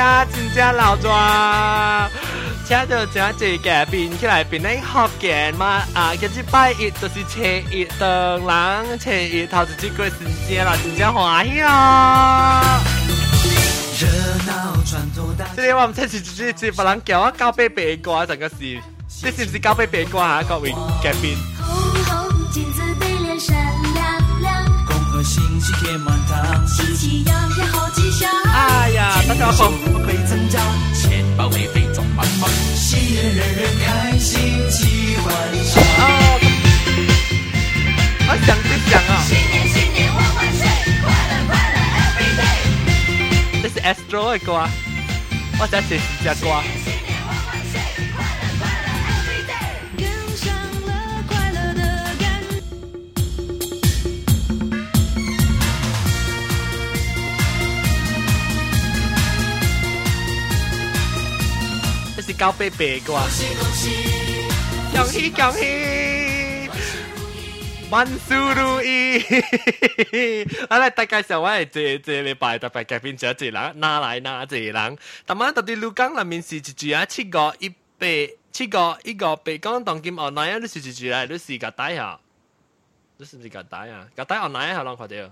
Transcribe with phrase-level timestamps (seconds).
[0.00, 1.12] 家正老庄，
[2.66, 6.14] 家头正一嘉宾起来，比来好见嘛啊！
[6.18, 10.14] 今枝拜一都是千玉人，千一桃子几过时
[10.48, 12.80] 节了，真正欢喜哦！
[14.00, 14.08] 热
[14.46, 15.44] 闹，传统大。
[15.54, 18.80] 这里我们才是直接把人叫我搞背别瓜，整个是，
[19.20, 20.42] 这是不是告背别瓜啊？
[20.48, 20.70] 各位
[21.04, 21.36] 嘉宾。
[21.58, 23.54] 红红镜子被脸闪
[23.92, 27.49] 亮亮，恭贺新禧贴满堂，新禧呀！
[28.26, 30.12] 哎呀大家好我们会
[38.90, 40.66] 就啊新年新年万万岁
[41.02, 41.78] 快乐快乐
[42.12, 44.68] everyday 这是 astro 的歌
[45.58, 45.66] 我
[46.34, 46.89] 歌
[62.40, 63.90] 交杯白瓜，恭喜恭喜，
[64.96, 66.70] 恭喜恭喜，
[67.90, 70.46] 万事如意，万事如意。
[70.70, 74.98] 来，大家想我来借借你拜大拜嘉宾，谢谢人哪来哪谢人。
[75.26, 77.04] 他妈到底卢江那面是是几啊？
[77.04, 78.06] 七个、一百、
[78.50, 80.56] 七个、一个白光当金奥哪呀？
[80.56, 81.26] 你是几几啊？
[81.26, 82.18] 你是个大呀？
[83.18, 84.06] 你是不是个大呀？
[84.16, 84.76] 个大奥哪呀？
[84.76, 85.30] 好难看掉。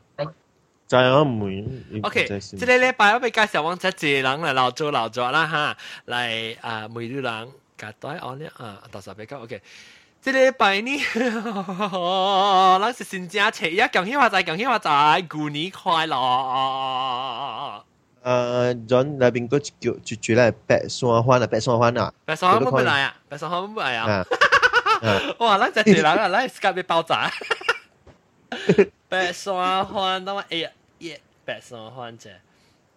[0.87, 1.65] 就系我唔会。
[2.03, 5.75] OK，即系礼拜我俾介绍往只字人嚟劳做劳作啦
[6.07, 7.47] 吓，嚟啊每日人
[7.79, 9.61] 夹袋按呢啊，到时俾佢 OK。
[10.21, 10.97] 即系礼拜呢，
[12.79, 17.81] 咱是新正七一，恭喜发财，恭喜发财，过年快乐！
[18.23, 24.25] 诶，John 那边个叫住住咧白山湾啊，白山湾啊，白山湾冇嚟啊，白山湾冇嚟啊！
[25.39, 27.29] 哇，咱只字人啊，咱 Skype 被爆炸。
[29.09, 30.69] 白山湾，等我哎呀！
[31.47, 32.29] 耶，白山环者，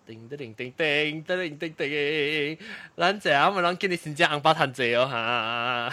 [0.07, 2.59] 叮叮叮叮叮叮叮叮，
[2.97, 5.93] 咱这啊咪咱今日先正红包赚济哦哈，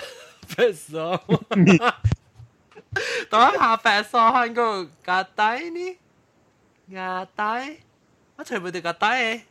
[0.56, 1.94] 白山环，
[3.30, 5.98] 当下白山环个夹带呢，
[6.92, 7.78] 夹带，
[8.36, 9.42] 我全部都夹带诶。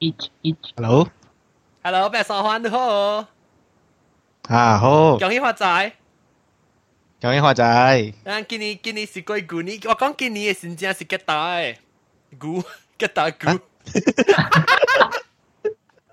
[0.00, 3.26] 一一，hello，hello，白山环你好，
[4.48, 5.92] 啊好，恭喜发财。
[7.23, 11.57] 咁樣話仔，但今年今年是鬼故年，我講今年嘅新正是吉大
[12.37, 12.61] 故
[12.99, 13.47] 吉大故，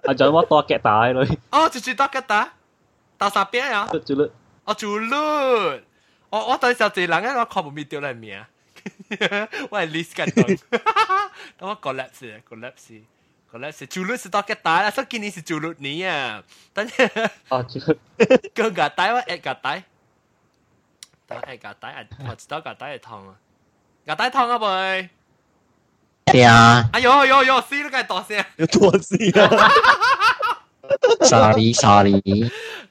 [0.06, 1.37] 啊仲有乜多吉大類？
[1.50, 2.53] 哦，就最多吉大，
[3.19, 3.88] 打啥邊呀？
[3.88, 4.31] 做律，
[4.62, 5.10] 哦做律，
[6.28, 8.44] 我我對上最難嘅我看唔咪掉嚟名，
[9.69, 10.60] 我係 list 緊檔，
[11.59, 13.03] 等我 collapse collapse
[13.53, 17.99] collapse，做律是多吉大啦，所以今年是做律年啊，等陣，哦做律，
[18.54, 19.82] 更加大我 at 加大。
[21.30, 23.36] 但系架底系我知道架底系痛啊，
[24.06, 25.09] 架底痛啊妹。
[26.25, 26.90] 系啊。
[26.94, 28.46] 哎呦呦呦，死都梗系大声。
[28.58, 29.72] 要多事啊！
[31.22, 32.22] sorry sorry。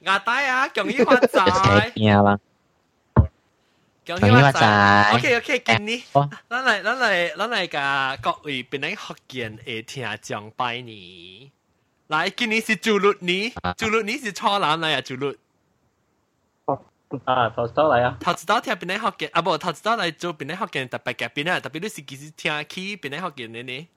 [0.03, 1.93] 架底啊，恭喜发财。
[1.93, 2.39] 惊啦。
[4.05, 5.15] 恭喜发财。
[5.17, 6.01] OK OK，今年，
[6.49, 11.49] 咱嚟咱嚟咱嚟甲各位边啲福建嘅听众拜年。
[12.07, 15.37] 嚟，今年是主律年，主律年是初男嚟啊，主律。
[17.25, 18.17] 啊，头先嚟啊！
[18.19, 23.87] 头一道听边啲学嘅，啊不，头一道嚟做边啲学嘅特别嘅边啊，特别你是其实听起边啲学嘅呢呢？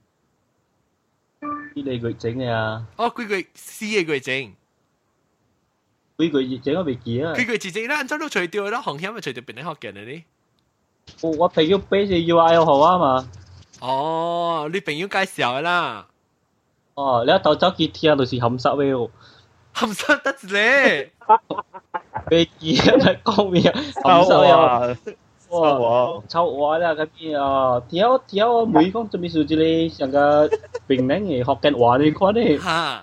[1.41, 2.87] 呢你月整嘅啊！
[2.97, 4.55] 哦，几个四嘅月整，
[6.19, 7.35] 几个月整我未记啊！
[7.35, 10.25] 几个月整啦，真都除掉啦，红险咪除掉边啲学嘅呢呢？
[11.23, 13.29] 我我朋友俾是 U I 号啊嘛。
[13.81, 16.07] 哦，你朋友介绍嘅啦。
[16.95, 19.11] 哦，你一头走几听就是含湿嘅。
[19.73, 21.13] 含湿得咧。
[22.33, 22.95] 飞机啊，
[23.25, 23.81] 讲咩啊？
[24.03, 24.97] 臭啊！
[25.51, 26.23] 哇！
[26.29, 30.49] 臭话啦，咁样啊，条条每讲做咩事之类，像个
[30.87, 32.53] 平顶嘅学紧话你讲咧，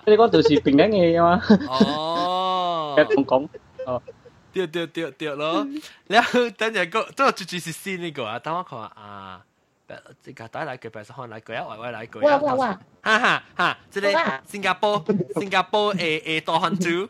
[0.06, 1.42] 你讲就是平顶嘅嘛。
[1.68, 3.48] 哦，讲讲
[3.86, 4.00] 哦，
[4.52, 5.66] 对对对对咯。
[6.06, 9.42] 然后等阵个，都系最是先呢个啊，等我看啊。
[10.24, 12.36] 这个带来几百十项来过啊，外外来过啊。
[12.36, 12.80] 哇哇哇！
[13.02, 13.78] 哈哈哈！
[13.90, 14.08] 这个
[14.46, 15.04] 新加坡
[15.36, 17.08] 新加坡诶诶大汉族。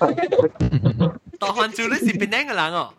[0.00, 2.92] 大汉族你是边个人哦？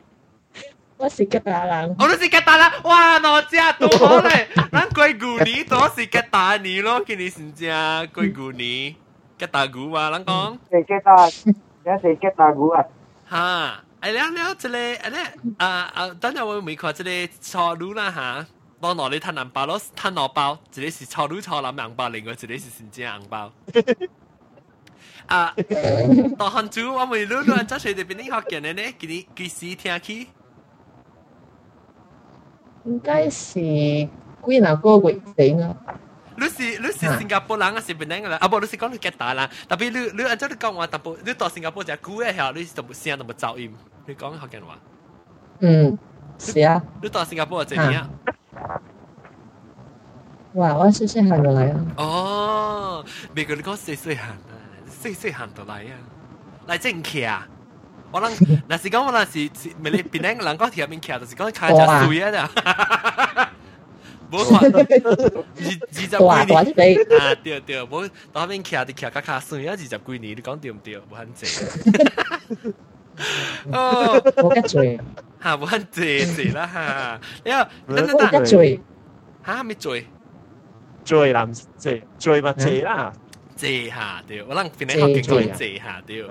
[0.98, 1.96] 我是吉打人。
[2.00, 3.20] 我都是吉打人，哇！
[3.32, 8.96] 我真都好咧，咱鬼古年都是吉打年咯，今年是正鬼古年，
[9.38, 10.58] 吉打古嘛，咱讲。
[10.72, 12.84] 系吉打，一系吉打古啊。
[13.28, 17.10] 哈，哎了了，这个哎咧啊啊，等下我未看这个
[17.42, 18.46] 炒卤啦哈。
[18.82, 23.52] 当攞你摊银包咯，摊攞包，一个是炒卤炒南洋包，另外一个是新正银包。
[25.28, 25.54] 啊，
[26.38, 28.94] 大汉族我未录录，真系哋边啲学嘅呢？
[29.00, 30.28] 几啲几时听起？
[32.86, 34.10] 应该是几
[34.46, 35.76] 廿个月整啊。
[36.40, 38.48] 你是你是新加坡人啊，是槟榔人啊？
[38.48, 43.74] 不，你是讲你吉打人，特别你你按照你讲话，特别你到新加坡就古嘅时候，你就冇声，就冇噪音。
[44.06, 44.78] 你讲福建话？
[45.60, 45.98] 嗯，
[46.38, 46.82] 是啊。
[47.02, 48.10] 你到新加坡几年啊？
[50.54, 50.76] 哇！
[50.76, 51.86] 我细细行就嚟啊。
[51.98, 53.06] 哦，
[53.36, 54.38] 美国你讲细细行啊，
[55.04, 55.94] 细细行就嚟啊，
[56.68, 57.48] 嚟正骑啊！
[58.12, 63.52] 我谂，那是讲我那是是，咪你槟榔人讲条面骑，就是讲开只水啊咋。
[64.30, 64.76] 冇话二二
[65.94, 70.98] 十几年啊，对对，冇当面骑啲骑卡卡算啊，二十几年，你讲对唔对？
[70.98, 72.74] 冇肯正。
[73.72, 75.00] 哦，冇得罪。
[75.44, 77.22] 吓，冇肯谢谢啦吓。
[77.46, 78.80] 你话等等等，冇得罪。
[79.46, 80.08] 吓，咩罪？
[81.06, 81.48] 罪啦，
[81.78, 83.14] 罪罪咪谢啦。
[83.63, 86.25] 坐下對，我諗邊啲學叫做坐下對。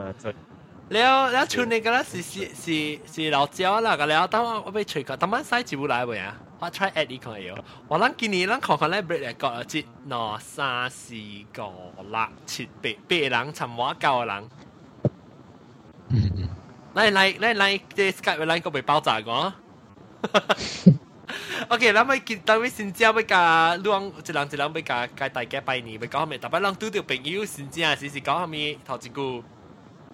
[0.90, 6.38] 了了，村內個啦是是是是老蕉啦，個了，等我我俾吹個，等晚使住來未啊？
[6.60, 7.56] 我 try at 呢個嘢，
[7.88, 11.16] 我諗今年諗看看咧 break 咧個節，嗱三四
[11.54, 11.64] 個
[12.04, 14.50] 六七八八人，尋我九人。
[16.10, 16.50] 嗯嗯，
[16.94, 19.54] 嚟嚟嚟嚟，即係 Skype 嚟個被爆炸個。
[21.69, 26.39] OK，咱咪见到位先知要甲两一人一人要甲甲大家拜年，要讲咩？
[26.39, 29.45] 特别人拄到朋友先知啊，是是讲下面头一句。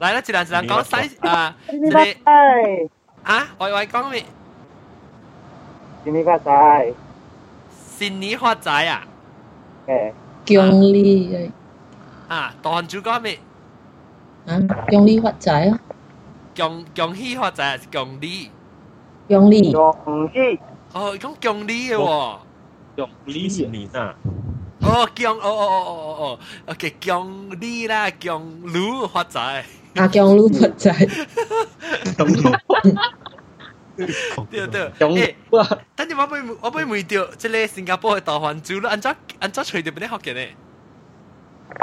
[0.01, 1.99] 嚟啦，一人一人讲使啊，一个
[3.25, 4.25] 啊，喂喂讲咩？
[6.05, 6.95] 新年发财！
[7.71, 9.07] 新年发财啊！
[9.87, 10.13] 诶，
[10.47, 11.53] 恭喜
[12.29, 12.55] 啊！
[12.63, 13.39] 当主讲咩？
[14.47, 14.59] 啊，
[14.89, 15.79] 恭喜发财啊！
[16.57, 18.51] 恭恭喜发财还是恭喜？
[19.29, 19.53] 恭
[20.33, 20.59] 喜！
[20.93, 20.99] 恭喜！
[20.99, 22.39] 哦，讲恭喜嘅喎。
[22.97, 24.15] 恭喜新年啊！
[24.83, 29.63] 哦，恭哦哦哦哦哦，OK，恭喜啦，恭喜发财。
[29.95, 31.27] 啊，恭喜发财。
[32.17, 32.43] 恭喜！
[34.51, 40.51] 对对，诶，等阵我俾我俾问到，即系新加坡嘅大环境，你按怎按怎随到边啲学嘅呢？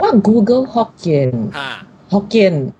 [0.01, 2.73] 我 Google 福建，吓福建，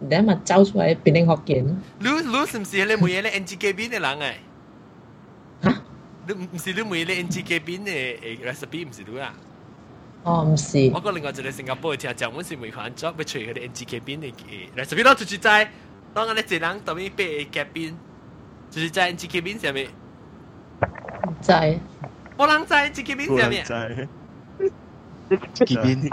[0.00, 1.66] 你咪找出来边啲福建？
[1.98, 4.32] 你你是唔是你每日咧 NGK 边嘅人诶？
[6.27, 6.33] 嚇？
[6.33, 9.33] 你唔是你每日咧 NGK 邊嘅誒 recipe 唔是你啊？
[10.23, 10.89] 哦，唔是。
[10.93, 14.33] 我講另外一個新加坡嘅聽講，我是每款做要隨佢哋 NGK 邊嘅
[14.75, 15.67] recipe，攞出去齋，
[16.13, 17.93] 當我哋一人當面俾 K 邊。
[18.73, 19.87] 就是在 N G K 邊上面。
[21.41, 21.79] 在。
[22.35, 23.63] 冇人在 N G K 邊上面。
[23.63, 24.07] 在。
[25.53, 26.09] Chucky Bin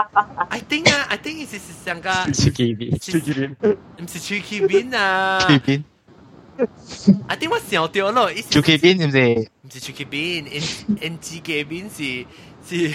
[0.49, 5.90] I think 啊，I think 是是上個 Chucky Bin Chucky Bin 唔
[7.28, 12.24] I think 我想掉咯，Chucky Bin 唔是唔是 Chucky Bin，N N G K Bin 是
[12.66, 12.94] 是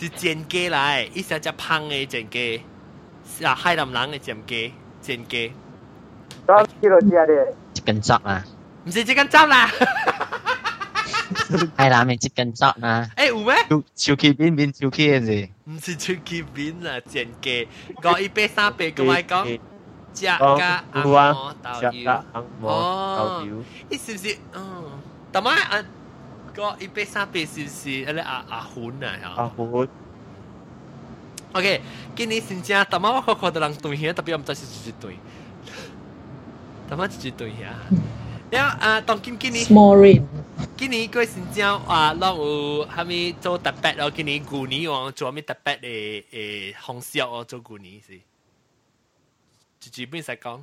[0.00, 2.62] 是煎鸡嚟，一只只胖嘅煎鸡，
[3.42, 5.52] 啊海南人嘅煎鸡煎鸡。
[6.46, 7.54] 多几多只咧？
[7.74, 8.44] 一根汁啊！
[8.86, 9.70] 唔是即根汁啦，
[11.76, 13.08] 系啦，咪接近汁啊！
[13.16, 13.54] 诶有咩？
[13.94, 17.66] 超 K 边边超 K 嘅事，唔是超 K 边啊，煎鸡，
[18.02, 19.58] 个一百三百个咪讲，
[20.12, 22.10] 只加阿摩豆油，
[22.62, 23.42] 哦，
[23.90, 24.38] 呢是唔是？
[24.54, 24.84] 嗯，
[25.32, 25.84] 但系啊，
[26.54, 27.88] 个一百三百是唔是？
[28.06, 29.88] 诶阿阿款啊，阿款。
[31.52, 31.82] OK，
[32.16, 35.18] 今年真正，但系我看看到人对嘢，特别唔知是几对，
[36.88, 37.74] 但系几对呀？
[38.52, 40.20] แล้วอ่าตอนกินกินนี้ small rain
[40.78, 42.50] กินนี้ก็สินเจ้าอ่าลองอู
[42.94, 45.88] ฮามี做特别咯，今年旧年我做咩特别嘅
[46.30, 48.08] 诶方式我做旧年是，
[49.80, 50.62] 就基本上讲，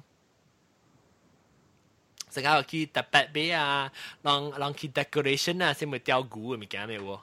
[2.30, 3.92] 成日去特别俾啊，
[4.22, 7.20] 让让去 decoration 啊，先咪雕鼓嘅物件咩喎？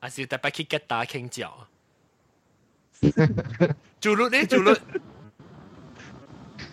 [0.00, 1.66] 还是特别去 get 打倾脚？
[4.00, 4.70] 做律咧，做律。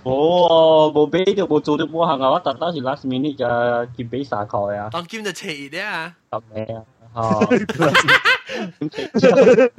[0.03, 2.31] 冇冇俾就冇做到冇行啊！
[2.31, 4.89] 我特登是 last minute 嘅见俾晒佢啊！
[4.89, 6.15] 当兼就切热啊！
[6.31, 6.83] 十咩啊？
[7.13, 7.57] 哦，你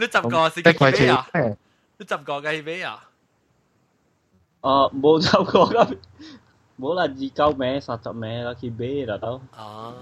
[0.06, 1.28] 十个是几俾啊？
[1.98, 3.07] 你十个嘅俾啊？
[4.60, 5.98] 哦，冇十 个嘅，
[6.78, 9.40] 冇啦，二九名、三十名啦，去俾啦都。
[9.56, 9.94] 哦，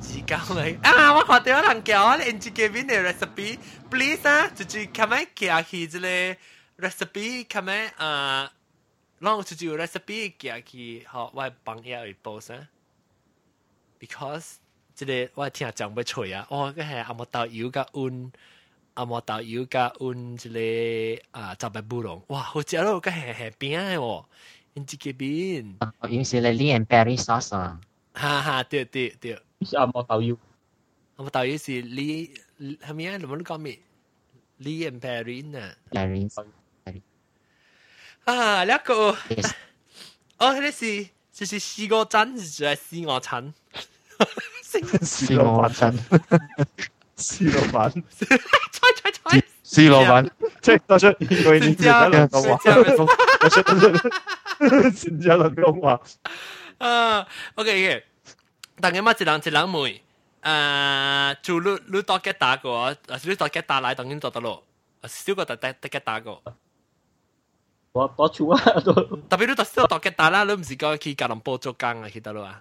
[0.00, 1.14] 二九名啊！
[1.14, 6.36] 我看到有人叫我哋 N G K 边嘅 recipe，please 啊，就就咁样叫去之类
[6.78, 8.52] recipe 咁样啊。
[9.20, 12.68] 让出就 recipe 寄去好我帮嘢去报先，
[13.98, 14.56] because
[14.94, 18.30] 即个我听讲要吹啊，哦，个系阿莫豆油加温，
[18.98, 20.58] 阿莫豆油加温即个
[21.38, 24.24] 啊杂白布隆，哇，好食咯，个系系边嘅喎，
[24.74, 25.74] 你自己边？
[26.08, 27.80] 有时你 Lee and Berry sauce 啊，
[28.12, 30.38] 哈哈，对对对，是阿莫豆油，
[31.16, 33.16] 阿莫豆油是 Lee 系咪啊？
[33.16, 33.78] 你冇讲咩？
[34.60, 35.72] Lee and Berry 呢？
[35.90, 36.30] Berry。
[38.24, 39.16] 啊，呢一个，
[40.38, 43.52] 哦，呢是就是四个针，就系四个尘，
[45.02, 45.98] 四个针，
[47.18, 48.26] 四老板，猜
[49.02, 56.00] 猜猜，施老板，即系多出佢年前喺度讲话，多出多出，先至喺度讲话。
[56.78, 58.04] 啊，OK OK，
[58.80, 60.00] 大家乜一人一人问，
[60.42, 64.64] 诶，做你你多几打个，啊，你多几打来当然做得咯，
[65.06, 66.40] 少个就得得几打个。
[67.92, 72.60] 我多处啊，都特别你就少多几打啦，你唔是讲去吉隆坡做工啊，去得咯啊？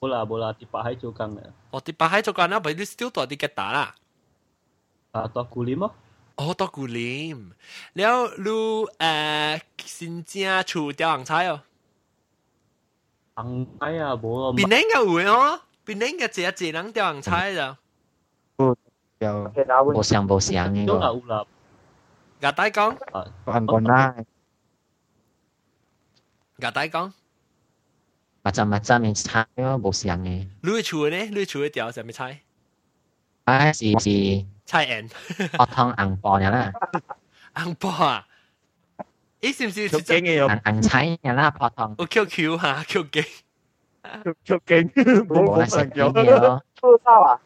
[0.00, 1.40] 冇啦冇啦，跌白喺做工嘅。
[1.70, 3.94] 哦，啲白喺做工啦，不如你少多啲几打啦。
[5.12, 5.94] 啊，多顾念咯。
[6.36, 7.52] 哦，多顾念，
[7.94, 11.62] แล้วลู诶新疆厝雕红菜哦。
[13.36, 14.52] 红菜啊，冇啊。
[14.56, 17.76] 边年嘅会哦，边年嘅只只人雕红菜就。
[19.20, 21.46] 有冇上冇上嘅都有喎，啦。
[22.40, 22.96] 牙底讲，
[23.46, 24.14] 按讲啦，
[26.58, 27.12] 牙底讲，
[28.42, 31.16] 或者或者嘅菜咯冇上嘅，你嘅厝呢？
[31.16, 32.40] 你嘅厝嘅雕系咩菜？
[33.44, 36.72] 啊是是菜园，学汤红波嘅啦，
[37.54, 38.26] 红波啊！
[39.42, 43.24] 咦，是唔是捉惊嘅有红红菜嘅啦，学汤有 QQ 吓，QQ
[44.44, 44.90] 捉惊，
[45.26, 46.32] 冇冇啦食冇朋友。
[46.32, 47.40] 嘅咯，富路sau啊，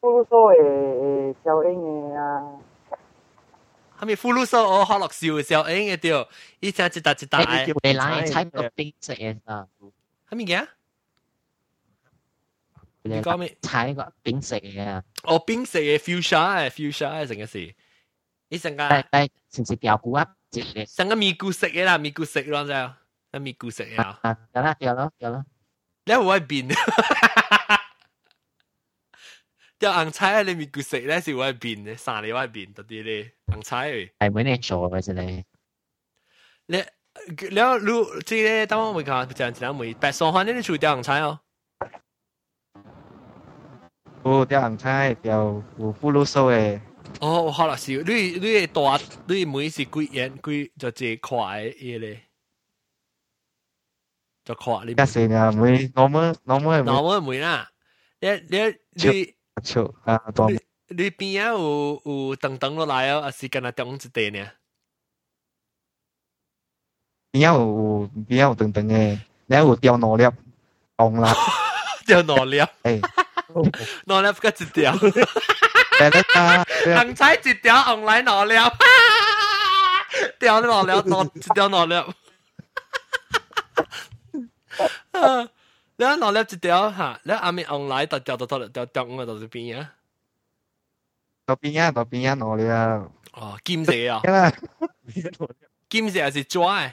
[0.00, 2.42] 富路sau诶诶小英嘅啊，
[4.00, 6.28] 系咪呼噜苏我学落笑嘅时候，诶嘅雕，
[6.60, 9.66] 依只一笪一笪嘅，你攞嘅菜个冰食嘅啊，
[10.30, 10.66] 系咪嘅？
[13.02, 13.56] 你讲咩？
[13.62, 17.74] 菜个冰食嘅啊，哦，冰食嘅 fuchsia 嘅 fuchsia 嘅成个事，
[18.48, 22.98] 依成个但但甚至掉骨啊，直嘅成个咪咕食嘅啦，咪咕食咯就，啊
[23.38, 25.44] 咪咕食嘅啊，啊，有啦有咯有咯，
[26.04, 26.68] 你会变。
[29.81, 30.41] 啲硬菜啊！
[30.43, 34.11] 你咪叫食咧，是會變嘅，生你會變特啲咧，硬菜誒。
[34.19, 35.45] 係咪你做嘅啫咧？
[36.67, 41.39] 你你如即係當我咪講，就係講咪白送飯呢啲做啲硬菜哦。
[44.23, 46.79] 哦，啲硬菜就胡胡嚕蘇誒。
[47.19, 52.21] 哦，我學啦，是你你大你每次幾円幾就幾塊嘢咧，
[54.45, 54.91] 就塊你。
[54.91, 57.71] 一時啊，每我們我們我們每啦，
[58.21, 59.40] 你你你。
[59.64, 64.46] 超啊大你你边啊有有等等落来哦，还是跟他等一地呢？
[67.32, 70.24] 边有边有等等嘅，你有掉脑粒，
[70.96, 71.34] 红啦，
[72.06, 73.00] 掉攞粒，诶，
[74.06, 74.94] 攞粒个一条，
[75.98, 76.64] 但系啊，
[77.04, 78.54] 红菜一条，红来攞粒，
[80.38, 82.14] 掉攞粒攞一条攞粒。
[86.00, 89.92] 你攞粒一条吓，你阿咪红来就掉到到掉掉我到呢边啊！
[91.46, 95.32] 到边啊到边啊脑粒啊，哦，金色啊，因为
[95.88, 96.92] 金色还是抓诶？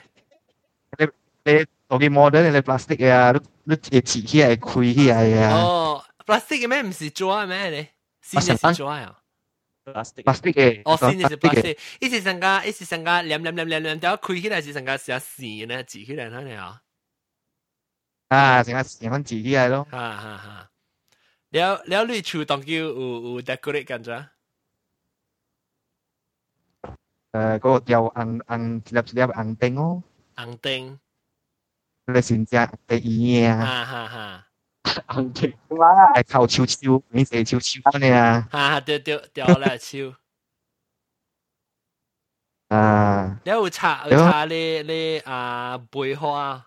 [1.46, 3.32] 你到啲 model 你 plastic 嘅啊，
[3.64, 6.80] 你你切起嚟开起嚟啊哦，plastic 嘅咩？
[6.82, 7.88] 唔是抓咩你？
[8.22, 9.18] 先系抓啊！
[9.84, 16.80] plastic ，plastic 嘅，哦，先系 plastic，一时成个一时成个黏黏黏黏黏掉开起来是成个成线咧，挤起来睇你啊！
[18.28, 20.70] 啊，成日成日自己嚟咯，哈哈哈！
[21.50, 24.26] 了了，你厝当叫有有 decorate 紧咗？
[27.32, 30.02] 诶嗰个掉硬硬粒粒硬钉咯，
[30.36, 30.98] 红灯，
[32.06, 32.50] 你先只
[32.86, 34.46] 第二嘢啊，哈哈哈！
[35.08, 35.46] 红色。
[35.48, 36.12] 点玩啊？
[36.14, 40.14] 系靠超超，你写超超你啊，哈哈，掉掉掉啦超！
[42.68, 46.66] 啊，了有插有插你你啊梅花，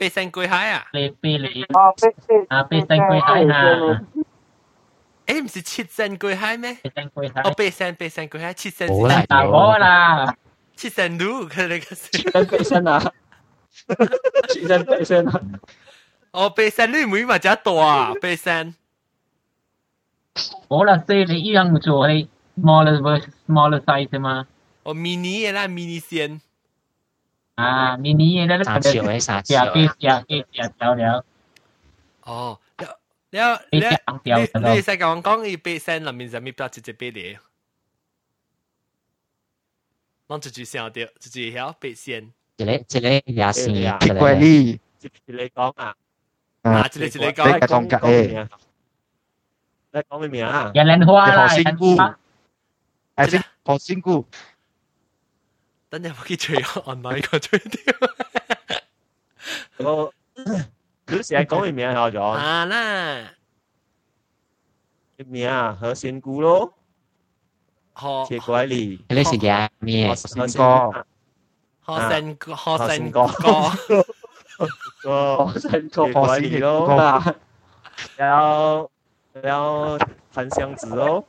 [0.00, 0.86] 八仙龟海啊？
[0.92, 4.02] 你飞你哦，飞飞啊飞身龟海啊，
[5.26, 6.74] 诶唔是七仙龟海咩？
[6.74, 10.36] 飞身龟海哦，，八仙八仙龟海，七仙冇啦大我啦，
[10.76, 13.12] 七仙路佢哋个是真飞身啊，
[14.68, 15.40] 真飞身啊，
[16.32, 18.74] 哦，八仙你妹嘛只大啊，八仙
[20.68, 22.28] 我啦四你一样做系
[22.60, 24.46] smaller smaller size 嘛，
[24.82, 26.40] 哦 mini 嘅啦，mini 仙
[27.55, 31.21] à mini đó là chiều hay sáng chiều cái chiều cái chiều chiều được
[32.21, 32.57] ồ
[33.33, 33.39] 你
[33.71, 37.37] 你你你使甲我讲伊八仙内面啥物表直接八字？
[40.27, 42.29] 我直接想着，直接晓八仙。
[42.57, 45.95] 一个一个也是，一个你一个讲啊，
[46.61, 48.47] 啊一个一个讲，讲讲诶，
[49.93, 50.71] 你讲咩名啊？
[50.73, 51.95] 人兰花啦，好辛苦，
[53.15, 54.25] 还是好辛苦。
[55.90, 57.94] 等阵我去追 online 个追掉。
[59.78, 60.12] 我
[61.06, 62.10] 你成日讲咩名啊？
[62.10, 63.30] 咗啊啦，
[65.18, 66.74] 名啊，何仙姑咯，
[67.92, 70.08] 何铁拐李，你是嘅咩？
[70.08, 71.04] 何仙哥，
[71.80, 74.04] 何成何成何仙哥哥，
[75.02, 77.34] 个何仙哥铁拐李咯，
[78.16, 78.90] 然后
[79.32, 79.98] 然后
[80.32, 81.24] 檀香子咯，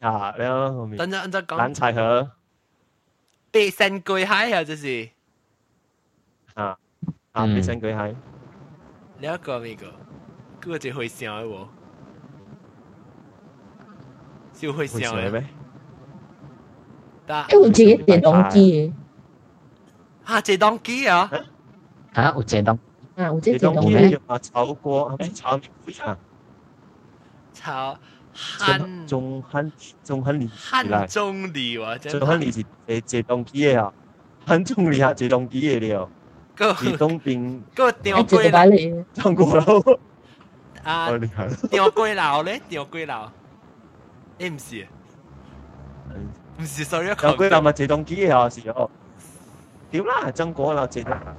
[0.00, 2.30] 啊，然后后面等阵等阵蓝讲采和
[3.52, 5.08] 八神巨蟹啊，就是
[6.54, 6.76] 啊
[7.32, 8.16] 啊，嗯必胜巨蟹，
[9.18, 9.86] 你一个咩个？
[10.60, 11.66] 嗰个就会笑嘅喎，
[14.52, 15.24] 笑会会笑嘅。
[15.24, 15.46] 笑咩？
[17.26, 18.92] 但诶，我自己电动机
[20.26, 21.30] 吓这当机啊！
[22.14, 22.78] 吓，有这档
[23.16, 24.76] 啊，我自己你当电动机，然要啊炒锅，
[25.16, 26.18] 系咪炒面会啊？
[27.52, 27.98] 炒
[28.57, 29.71] 汉中汉
[30.03, 33.93] 中汉厉害，中厉害，中中厉是，坐坐东机的啊，
[34.45, 36.09] 汉中厉啊，坐东机的了，
[36.81, 39.83] 李东兵，个吊龟楼，张国佬，
[40.83, 41.09] 啊，
[41.69, 43.29] 吊龟楼嘞，吊龟楼，
[44.37, 44.87] 你唔是，
[46.57, 48.89] 唔是，sorry，吊龟楼咪坐东机的哦，是哦，
[49.91, 51.35] 屌啦，张国楼坐啦，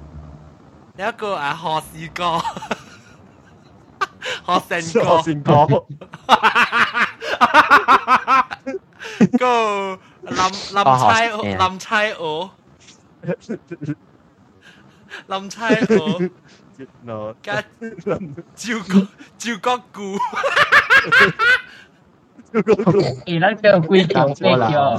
[0.97, 2.39] 一个啊，何时哥。
[4.44, 5.84] 何成我哥，先讲，
[9.38, 10.36] 个林
[10.72, 12.50] 林差林差鹅，
[15.26, 16.30] 林差鹅
[17.02, 17.62] no，加
[18.54, 20.18] 赵国赵国姑，
[22.52, 24.98] 诶，咱叫龟条飞桥，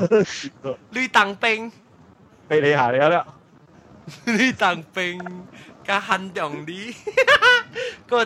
[0.92, 1.72] 吕当兵，
[2.48, 3.26] 俾你下你啦。
[4.26, 5.20] 吕当兵
[5.84, 6.96] 加汉中里，
[8.08, 8.26] 个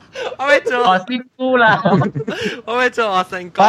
[0.37, 1.81] 我做何仙姑啦，
[2.65, 3.63] 我做何姑哥，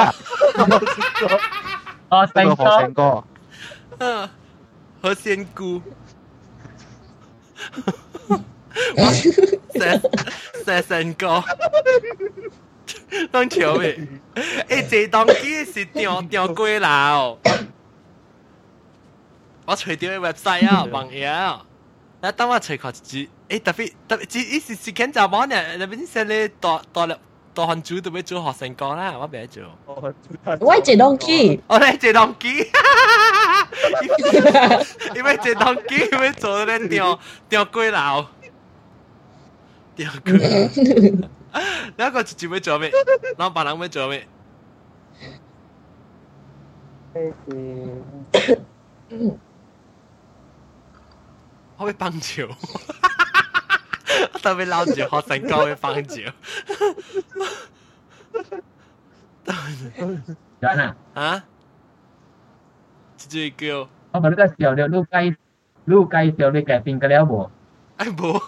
[2.08, 3.24] 我姑何神哥，
[5.02, 5.82] 好仙姑，
[8.96, 9.12] 我
[9.74, 10.02] 神
[10.64, 11.42] 神神哥，
[13.30, 13.98] 当球咩？
[14.68, 17.38] 哎，这当西是钓钓龟来哦，
[19.66, 21.62] 我垂钓一块山药，王爷啊！
[22.22, 27.18] 那当我吹口气级，哎，特别特别级，一时时间加班呢，特别说你多多了
[27.52, 29.64] 多还做都没做学生工啦，我别做。
[30.60, 34.86] 我捡东西，我来捡东西，哈哈哈哈哈哈！
[35.12, 38.24] 你们捡东西，你们做那钓钓龟啦，
[39.96, 40.70] 钓龟，
[41.96, 42.88] 那个是准备做咩？
[43.36, 44.28] 然后把他做咩？
[47.14, 47.32] 哎，
[49.10, 49.38] 嗯。
[51.81, 52.47] 我会棒球，
[54.33, 56.21] 我特别捞住学生哥会棒球。
[60.59, 61.43] 人啊，啊？
[63.17, 65.37] 这叫我把你个小了，你介
[65.85, 67.49] 你介绍你改变个了无？
[67.97, 68.41] 哎无，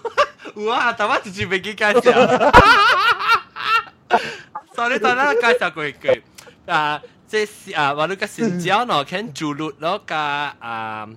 [0.55, 2.11] 有啊，但我直接未记介绍。
[4.73, 6.23] sorry，但系介绍过句
[6.65, 11.07] 啊，即系啊，话你个新疆咯，肯住律咯，加啊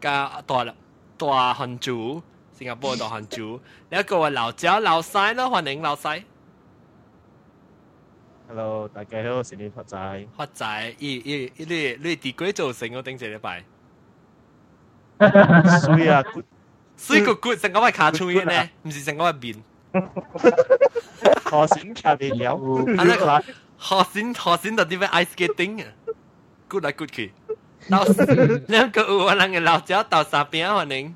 [0.00, 0.64] 加大
[1.18, 6.08] 大汉族，新加坡大汉族，一个话老椒老西咯，欢迎老西。
[8.48, 10.26] Hello，大家好，我是你发仔。
[10.36, 13.64] 发仔，咦咦，你你地鬼造成我顶一礼拜，
[15.80, 16.22] 所以啊，
[16.96, 19.64] 水个骨成个系卡出去呢，唔是成个系面。
[21.44, 23.40] 何先卡你了，啊那个
[23.78, 25.92] 学先学先到点样 ice skating 啊，
[26.68, 27.32] good 来 good 去。
[27.90, 28.02] 到
[28.68, 31.14] 两个有人嘅老椒到三边可能，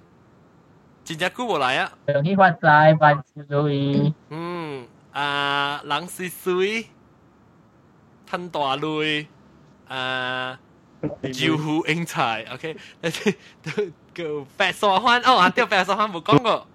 [1.05, 1.93] 真正久冇来啊。
[2.09, 6.87] 用去发财万事如意，嗯，啊，人水水，
[8.27, 9.27] 吞大类，
[9.89, 10.59] 啊，
[11.33, 12.77] 招呼英才，OK，
[14.15, 16.67] 个白沙湾，哦，啊，对，白沙湾冇讲过，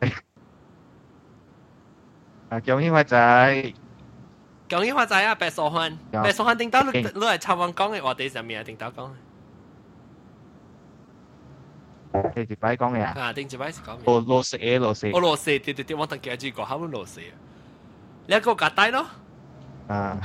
[2.49, 3.73] 啊，恭喜发仔，
[4.69, 9.11] 讲英话仔啊，白沙湾，有白沙湾顶到你劲你系插湾讲嘅话题上面啊，顶到讲，
[12.35, 14.03] 你条摆讲嘅啊，啊，顶住摆是讲咩？
[14.05, 17.33] 罗罗食嘢罗食俄，罗斯，对对对，我等记住讲，佢俄罗斯啊，
[18.27, 19.05] 你一个夹低咯，
[19.87, 20.21] 啊，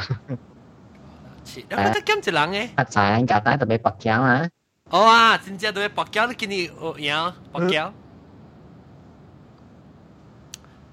[1.44, 2.74] 是，你觉得咁一人嘅？
[2.76, 4.48] 发财夹带特别白胶啊！
[4.90, 7.92] 哦啊，真正对白胶，你见你有样白胶。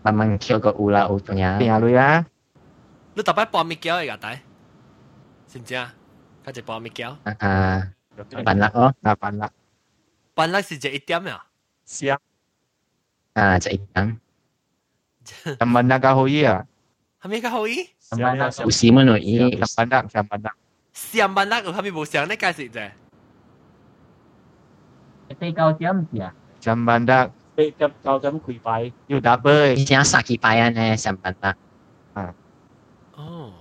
[0.02, 1.58] 慢慢跳个有啦，有样。
[1.58, 2.26] 边下女啊？
[3.16, 4.42] 你特别爆米胶嘅夹带，
[5.48, 5.86] 真正，
[6.46, 7.16] 佢就爆米胶。
[7.40, 7.92] 啊，
[8.46, 9.50] 笨辣哦，啊笨辣，
[10.40, 11.46] 笨辣是只一点啊。
[11.86, 12.20] 是啊。
[13.34, 14.18] 啊，就一样。
[15.26, 16.66] 咁笨辣嘅好嘢啊！
[17.22, 17.88] 系咪个好嘢？
[18.64, 19.60] 有时乜嘢？
[19.60, 20.54] 咁笨辣，咁笨辣。
[20.94, 22.92] 上笨辣，系咪冇上呢解释啫？
[25.40, 26.34] 飞高点字啊！
[26.62, 27.32] 咁笨辣。
[27.56, 29.76] 被咁够咁攰摆，要打杯。
[29.76, 30.96] 以前杀几摆啊呢？
[30.98, 31.56] 上笨辣。
[32.14, 32.34] 啊。
[33.16, 33.54] 哦。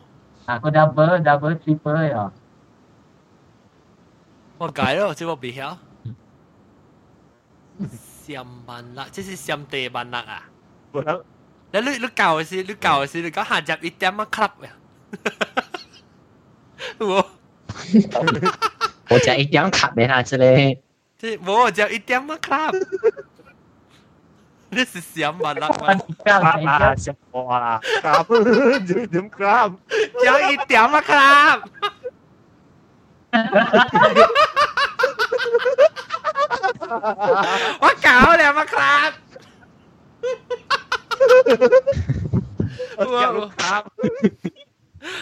[0.47, 2.31] Aku double, double, triple ya.
[4.59, 5.79] 我改了，这我不晓。
[8.27, 10.43] 上万辣，即是上地万辣啊！
[10.93, 11.01] 你
[11.81, 14.71] 你你教嘅是，你教嘅是，你讲下集一点乜 club 呀？
[16.99, 17.27] 我
[19.09, 20.79] 我就一点 club 俾他之类。
[21.19, 22.87] 即系我就一点乜 club。
[24.71, 25.87] 你是上万辣吗？
[26.71, 29.77] 啊，食我啦，club 点 club？
[30.25, 31.63] 有一点乜 club？
[33.33, 33.49] 我搞
[37.84, 39.10] ว่าเก่าเลยมาครับ
[43.14, 43.82] ว่าครับ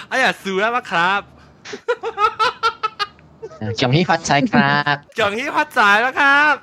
[0.10, 1.22] ไอ้อะซื้อแล้วมาครับ
[3.80, 6.54] จองที่พัดสายครับจองที่พัดสายแล้วครับ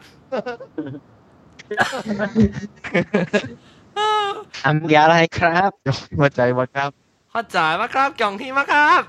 [4.64, 5.70] อัมยาอะไรครับ
[6.18, 6.90] หัวใจมาครับ
[7.31, 9.03] เข้าใจมาครับจองที่มาครับ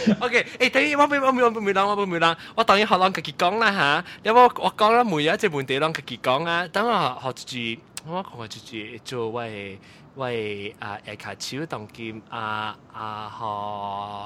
[0.20, 4.04] OK，誒，等於我未我未我未講，我未講，我當然學人自己講啦嚇。
[4.24, 6.66] 因為我我講啦，每一隻問題人自己講啊。
[6.68, 7.32] 等我學
[7.76, 9.78] 住，我講住住做喂
[10.16, 13.44] 喂啊誒卡超當劍啊啊學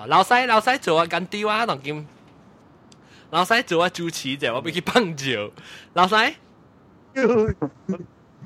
[0.09, 2.07] 老細老細做啊緊啲啊當劍，
[3.31, 5.25] 老細做啊主持啫，我俾佢幫住。
[5.95, 6.35] 老細，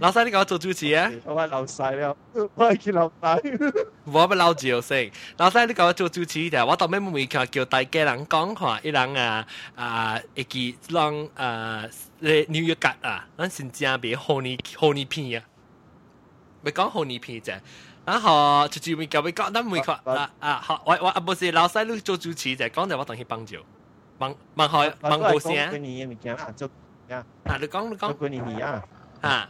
[0.00, 1.10] 老細你講我做主持啊？
[1.24, 2.16] 我係老細了，
[2.54, 3.72] 我係叫老細。
[4.06, 11.84] 我要老趙先，老細你講我做主持嘅，我當咩冇叫叫大家人講看，一人啊啊，一記讓啊，
[12.20, 15.44] 你紐約格啊，咱新加坡好你好你片啊，
[16.62, 17.58] 咪講好你片啫。
[18.04, 23.56] 然後就就咪叫咪講，咱咪講啊啊，好，我我啊不是老細你做主持啫講就我當佢幫助，
[24.16, 25.68] 幫幫開幫冇聲。
[25.70, 28.14] 過年嘅物件啊，你講你講。
[28.14, 28.60] 過年年
[29.20, 29.48] 啊。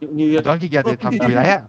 [0.00, 1.64] 你要讲几日就ทำ住嚟啊？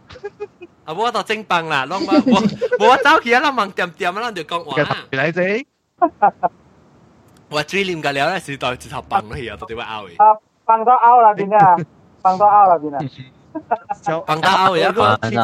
[0.86, 4.84] 啊，我到正棒啦，拢我我我走去啊，拢忙掂掂啊，拢就讲话。
[4.84, 5.66] 住嚟啫。
[7.50, 10.24] 我最念嘅了咧，是到一头棒咯，而家到底话拗嘅。
[10.24, 11.76] 啊，棒到拗啦边啊，
[12.22, 13.00] 棒到拗啦边啊。
[14.26, 14.96] 棒到拗而家讲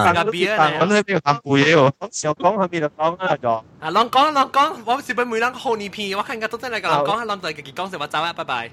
[0.03, 0.71] 放个边啊？
[0.81, 3.35] 我呢边含背嘢喎，小讲喺边度讲啊？
[3.37, 8.69] 就啊，拢讲拢讲，我是俾每人好你片，我看而家都真系个人讲，拢就自己讲，就话走啊，拜拜。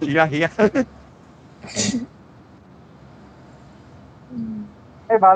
[0.00, 0.50] 系啊系啊。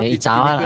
[0.01, 0.59] 你走啊！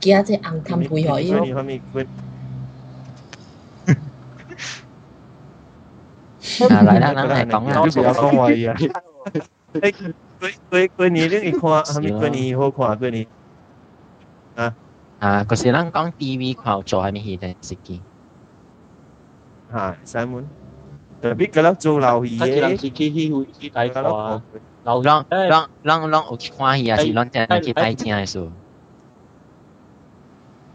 [0.00, 1.32] 惊只红氹配合伊。
[1.32, 1.40] 啊，
[6.82, 7.74] 嚟啦，嚟讲啦。
[7.74, 8.74] 都不要讲话呀。
[9.72, 13.26] 诶，过过过年你看，系咪过年好看过年？
[14.56, 14.74] 啊
[15.18, 18.02] 啊，嗰时咱讲 TV 看做系咪戏定食机？
[19.72, 20.48] 吓，三门。
[21.22, 24.42] 特别嗰粒做流 戏嘅，佢自己去去睇过。
[24.84, 28.52] 流浪浪浪浪有去看戏啊，是浪真去睇正嘅数。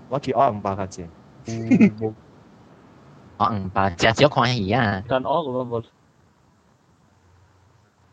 [0.09, 1.07] 我去学五百个字。
[1.45, 2.13] 学
[3.39, 5.03] 五百，只少看戏啊。
[5.07, 5.83] 但我咁冇。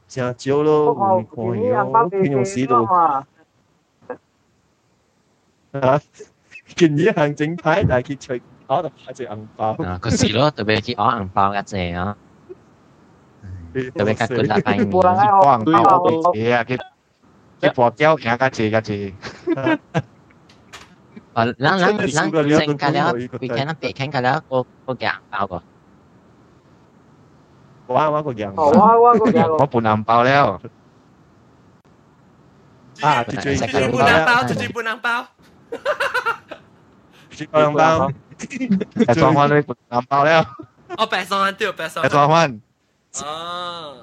[0.08, 2.84] 真少咯，唔看戏咯，边用屎度？
[2.84, 3.26] 啊！
[6.76, 7.82] 见一行整牌，
[8.70, 8.82] 但系佢除。
[8.82, 9.72] 我就买只银包。
[9.84, 12.16] 啊，个时咯，特别去攞银包嘅啫啊！
[13.72, 14.90] 特别佢大块面。
[14.90, 16.78] 攞银包嘅嘢啊，佢
[17.60, 19.12] 佢破胶嘢嘅字嘅字。
[21.32, 25.62] 啊，咱咱咱正嘅了，佢睇咱白倾嘅了，个个嘅银包个。
[27.88, 28.64] 我我个银包。
[28.70, 29.56] 我我个银包。
[29.58, 30.60] 我半银包了。
[33.02, 35.26] 啊，最最半银包，最最半银包。
[37.30, 38.10] 最半银包。
[38.40, 40.46] 诶装翻啲银包咧。
[40.96, 42.04] 我白双翻掉，白双。
[42.04, 42.60] 诶装翻。
[43.22, 43.96] 哦。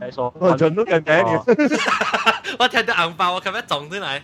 [0.00, 0.32] 白双。
[0.36, 2.56] 我全都咁嘅。
[2.58, 4.22] 我听到银包，我咁样撞出嚟。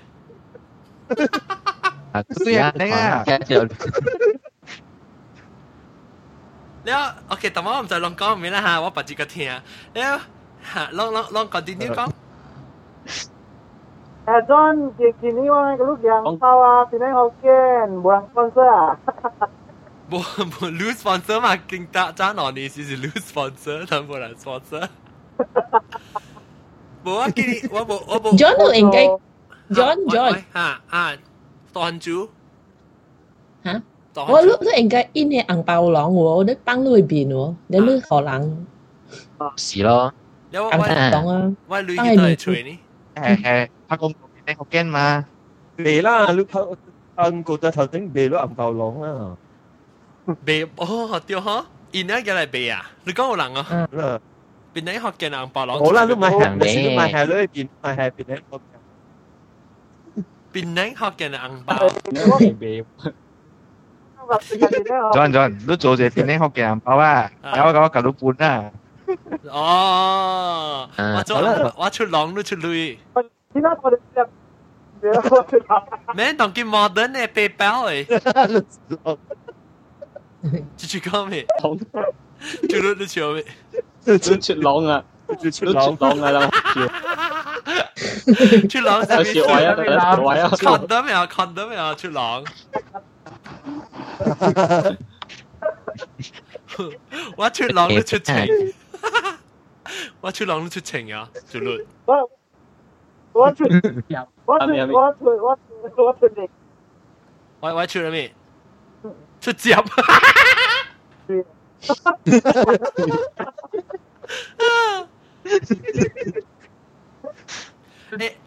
[2.12, 3.24] 啊，对啊，你啊。
[6.86, 6.90] 你
[7.28, 9.50] OK，但我唔再乱讲面啦吓，我把住个听。
[9.94, 10.20] 你 吓，
[10.92, 12.10] 啷啷啷 continue 讲。
[14.28, 18.98] 诶，John 见见呢个个录像包啊，变咗好惊，冇人 sponsor 啊。
[20.10, 21.56] 冇冇 lose sponsor 嘛？
[21.68, 24.88] 劲打争落你是是 lose sponsor，但冇人 sponsor。
[27.04, 28.38] 冇啊，见我冇我冇。
[28.38, 29.06] John 都应该
[29.70, 31.16] John John 吓吓，
[31.72, 32.28] 当主
[33.64, 33.82] 吓。
[34.28, 38.56] 我你你应该印嘅红包囊喎，你放里边喎，你你荷兰。
[39.56, 40.12] 是咯。
[40.50, 42.78] 有我红包囊啊，我女嘅都系吹呢。
[43.18, 44.14] 诶诶，拍工
[44.46, 45.24] 你学惊嘛？
[45.76, 46.60] 未啦，你拍
[47.16, 49.36] ang ko ta thao tính bề lo ang bao long á.
[50.44, 52.90] 背哦，对呵，而家嘅嚟背啊？
[53.04, 53.88] 你讲有人啊？
[53.92, 54.20] 啦，
[54.74, 55.78] 边啲学嘅人白狼？
[55.78, 58.60] 好啦，都买系，你都买系里边买系边啲学
[60.52, 61.74] 边啲学嘅人包？
[65.12, 67.30] John John，你做只边啲学嘅人包啊？
[67.42, 68.70] 有我讲旧到半啊！
[69.50, 71.36] 哦，我做
[71.76, 72.98] 我出狼都出女。
[73.52, 73.98] 点解我哋
[76.14, 76.32] 咩？
[76.32, 78.06] 当见 modern 嘅背包诶？
[80.76, 81.46] 出出讲咩？
[82.68, 83.44] 出女都笑咩？
[84.18, 85.04] 出出狼啊！
[85.40, 86.50] 出出狼啊啦！
[88.68, 89.74] 出狼有时位啊，
[90.16, 91.26] 位啊，condom 咩啊？
[91.26, 91.94] condom 咩啊？
[91.94, 92.42] 出狼。
[97.36, 98.34] 我出狼都出情，
[100.20, 101.28] 我出狼都出情啊！
[101.46, 101.86] 做律。
[102.06, 102.30] 我
[103.32, 103.80] 我出我出
[104.46, 105.58] 我出我
[105.90, 106.48] 出我出你。
[107.60, 108.34] 喂喂，出咗咩？
[109.40, 109.74] 出接。
[109.74, 109.84] 诶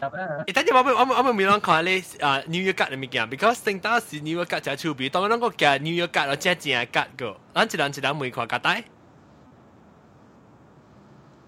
[0.00, 8.84] 诶，等阵我我我我咪谂看你啊 New Year 格嘅物件，because 正当时 New Year 格就出边，当然个嘅 New Year 格我真正格个，咱一人一人每看格带。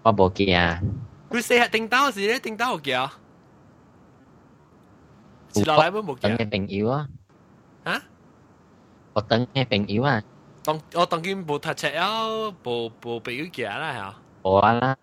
[0.05, 0.81] 我冇见啊。
[1.29, 3.09] 佢四日定当时咧，定当有嘅。
[5.53, 7.07] 是落嚟冇冇等嘅朋友啊。
[7.85, 8.01] 吓？
[9.13, 10.21] 我等嘅朋友啊。
[10.63, 14.15] 当我当见冇读册了，冇冇俾佢嘅啦吓。
[14.43, 14.97] 冇啊啦。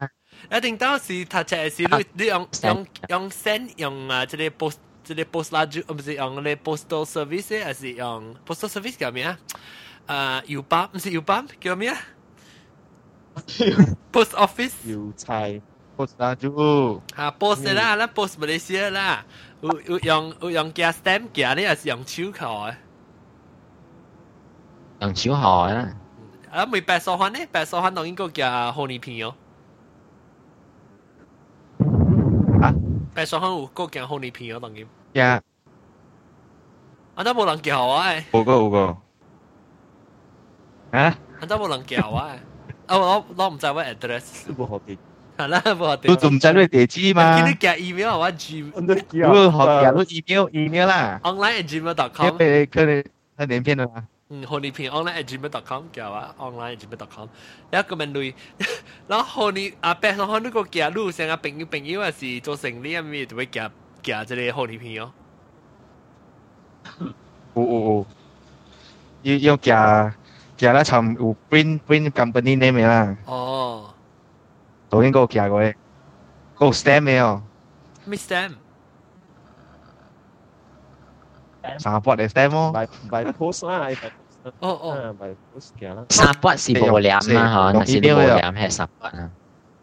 [0.50, 9.38] 一定当时读册时，你你用用用 send 用啊，即系 post 即系 post 拉住，唔系用你 postal service 还是用 postal service 叫咩啊？
[10.06, 11.96] 诶邮包唔是邮包叫咩啊
[14.12, 15.60] ？post office 邮差
[15.96, 17.00] post 拉住。
[17.16, 19.24] 吓 post 啦，啦 post Malaysia 啦，
[19.60, 22.74] 有有用有用寄 stamp 寄呢，还是用手扣嘅？
[25.00, 25.88] 用手号啦。
[26.50, 27.38] 啊，咪白手环呢？
[27.52, 29.34] 白手环当应该寄红泥片哦。
[33.14, 34.86] 白手环有个寄红泥片哦，当然。
[35.14, 35.42] 呀。
[37.14, 38.24] 啊，都冇人叫我诶。
[38.32, 38.96] 有个有个。
[40.92, 41.00] 啊？
[41.40, 42.18] 啊，都冇人叫我
[42.86, 42.94] 诶。
[42.94, 44.24] 啊，我我唔知我 address。
[44.56, 44.98] 冇学嘅。
[45.38, 47.36] 系啦，冇学都仲唔知你地址嘛？
[47.40, 48.58] 见你寄 email 我 G。
[48.60, 51.20] 如果学嘅都 email email 啦。
[51.22, 52.26] online at gmail.com。
[52.26, 53.04] 因为佢哋
[53.36, 53.86] 佢连片啦。
[54.30, 57.28] 嗯，红泥片 online at gmail.com 叫啊，online at gmail.com。
[57.70, 58.34] 有一个问类，
[59.08, 63.58] 然后红泥啊，白手环呢个寄路成个朋友朋友啊是做生意啊，咪就会寄
[64.02, 65.12] 寄这个红泥片哦。
[67.54, 68.06] 有有有，
[69.22, 69.70] 要要寄
[70.62, 73.16] 寄啦，寻有 print print company name 嘅啦。
[73.26, 73.94] 哦。
[74.90, 75.74] 导演嗰个寄过嘅，
[76.56, 77.42] 嗰个 stamp 嘅哦。
[78.06, 78.52] 咩 stamp？
[81.78, 82.72] 三笔嘅 stamp 咯。
[82.72, 83.96] by by post 啦，by
[84.60, 86.04] 哦哦，by post 嘅啦。
[86.08, 89.30] 三笔是无两啦，嗬，但是无两系十笔啊。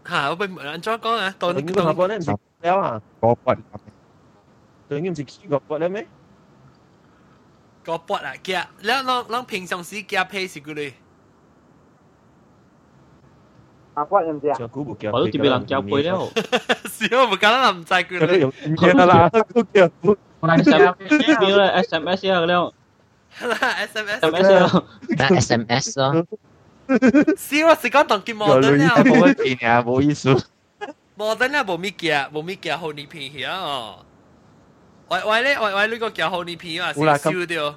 [0.07, 3.01] 吓，我俾人再讲啊，当你个合笔咧唔是了啊？
[3.21, 3.57] 个笔。
[4.89, 6.07] 对，唔是 key 个笔咧咩？
[7.83, 10.93] 个笔啊，寄，你啷啷平常时寄批是佢哋。
[13.93, 14.57] 啊，骨唔知啊？
[14.59, 16.17] 我都点俾人交背了。
[16.85, 18.39] 少唔敢啦，唔制佢哋。
[18.39, 20.17] 用唔得啦，都叫背。
[20.41, 22.73] email 咧 SMS 啊了。
[23.41, 23.57] 啦
[23.88, 24.19] SMS。
[24.19, 24.83] SMS 啊。
[25.09, 26.27] 那 SMS 咯。
[27.38, 28.95] 少啊，时间当见 modern 啦。
[28.97, 30.29] 冇乜见啊，冇意思。
[31.17, 33.95] modern 啦，冇咩寄，冇咩寄好你片去啊。
[35.09, 37.75] 喂喂咧，喂喂呢个寄好你片啊，少少掉。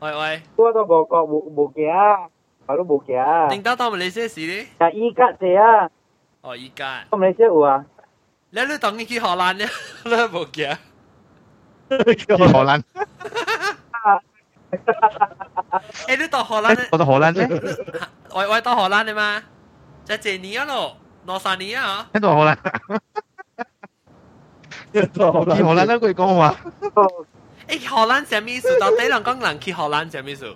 [0.00, 0.42] 喂喂。
[0.56, 2.28] 我都冇讲冇冇寄啊。
[2.66, 3.48] 我都冇嘅。
[3.50, 4.66] 定得到马来西亚时咧？
[4.78, 5.90] 啊，依家啫啊！
[6.42, 7.04] 哦，依家。
[7.10, 7.84] 咁马来西亚有啊？
[8.50, 9.68] 你你当你去荷兰咧？
[10.04, 10.76] 你冇嘅。
[11.88, 12.82] 去荷兰。
[16.06, 16.88] 诶，你到荷兰咧？
[16.92, 17.48] 我到荷兰咧？
[18.34, 19.42] 喂喂，到荷兰咧嘛？
[20.04, 22.08] 就这年咯，攞三年啊！
[22.12, 22.56] 喺到荷兰。
[24.94, 26.56] 去荷兰都佢讲话。
[27.68, 28.78] 诶，荷兰什么意思？
[28.80, 30.46] 到底两个人去荷兰什么意思？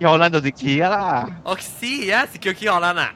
[0.00, 1.28] 荷兰就是去噶啦。
[1.44, 3.14] 哦，是啊，是叫去荷兰啊。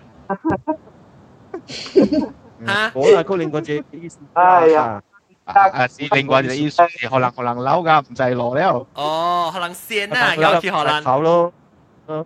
[1.66, 4.18] 吓，我啦，嗰另外只意思。
[4.35, 5.03] 哎呀，
[5.44, 8.87] 啊是另外一个意思，可能可能扭噶，唔使落了。
[8.94, 11.03] 哦，可能先啊，有去荷兰。
[11.03, 11.53] 考咯，
[12.07, 12.24] 嗯，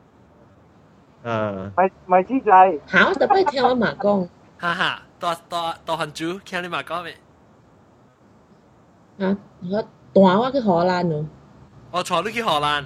[1.24, 7.16] 啊，咪咪知仔，考特别听我妈讲，哈哈， 多多多很久，听你妈讲未？
[9.18, 9.36] 啊，
[9.70, 11.26] 我带我去荷兰咯。
[11.90, 12.84] 我坐你去荷兰。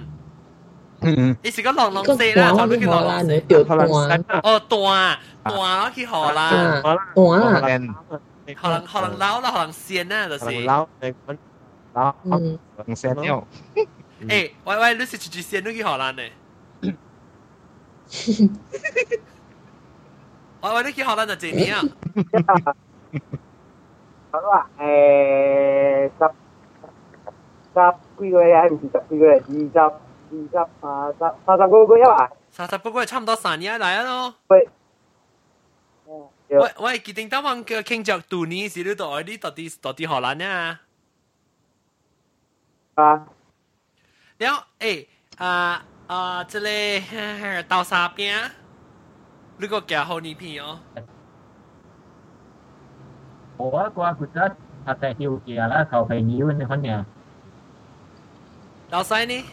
[1.01, 3.75] 嗯，你是讲浪浪死啦，坐你去荷兰你掉带。
[3.75, 6.81] 哦，带带我去荷兰。
[6.81, 8.53] 带。
[8.55, 10.45] 可能可能捞啦，可能先啊，就是。
[10.45, 11.37] 捞你揾
[11.93, 13.47] 捞，嗯，唔声了。
[14.21, 16.23] 诶，喂喂，你是出去先你去荷兰呢？
[20.61, 21.83] 喂喂，你去荷兰就几年啊？
[24.31, 26.19] 我话诶十
[27.73, 27.79] 十
[28.19, 32.29] 几个月，唔是十几个月，二十二十啊十三十个个月啊。
[32.51, 34.35] 三十个个月差唔多三年嚟啊咯。
[34.47, 34.69] 喂。
[36.49, 40.79] 喂喂，决定当晚嘅倾着度呢时你到你到底到底荷兰呢？
[42.95, 43.27] 啊。
[44.39, 48.49] 了诶啊啊，这里豆沙边，
[49.57, 50.79] 你个叫好你片哦。
[53.57, 57.03] 我qua cuộc đất thật là hiệu kìa làเขาphải nhiều hơn con nhà
[58.91, 59.43] 老细呢？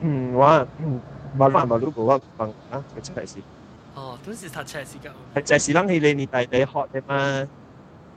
[0.00, 1.00] 嗯，我嗯，
[1.36, 3.38] 冇办法，如果我讲啊，佢出嚟是。
[3.94, 5.12] 哦，都是他出嚟时间。
[5.34, 7.48] 系就系谂起你年代你学嘅嘛。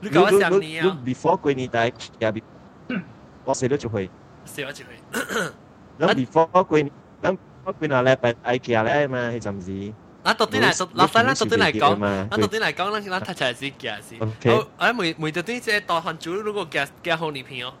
[0.00, 0.98] 你讲我想你啊。
[1.04, 1.94] 你 before 过年代入
[2.28, 2.42] 边，
[3.44, 4.08] 我死都就会。
[4.44, 4.92] 死我就会。
[5.98, 6.90] 咁 before 过年，
[7.66, 9.92] 咁过年礼拜 IKEA 咧嘛，系阵时。
[10.24, 14.16] 啊，到底嚟，老细啦，到底嚟讲，啊，到底嚟讲，咱咱睇起来是假是。
[14.22, 14.66] OK。
[14.76, 17.72] 啊，每每到底即系大汉族如果假假好你片哦。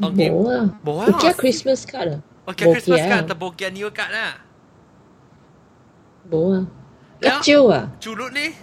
[0.00, 4.38] 冇啊，冇啊，我加 Christmas card 啊，我加 Christmas card，但冇加 New card 啦。
[6.30, 6.66] 冇啊，
[7.20, 7.90] 一招啊。
[8.00, 8.54] 朱律呢？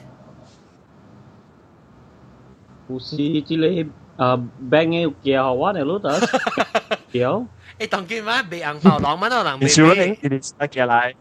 [2.87, 3.23] 不是这
[3.55, 4.35] 类啊，
[4.69, 6.19] bank 嘅叫我呢，攞得
[7.13, 7.45] 叫。
[7.79, 9.65] 诶，当今嘛，俾红包郎乜都能俾。
[9.65, 11.15] 你少咗你，你得嘅嚟。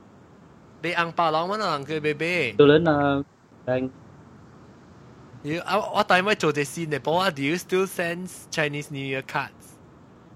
[0.80, 2.52] 俾红包郎乜都能佢俾俾。
[2.52, 3.24] 到人啊，
[3.66, 9.76] bank。You 啊，我带咪做啲先嘅，不过 Do you still send Chinese New Year cards？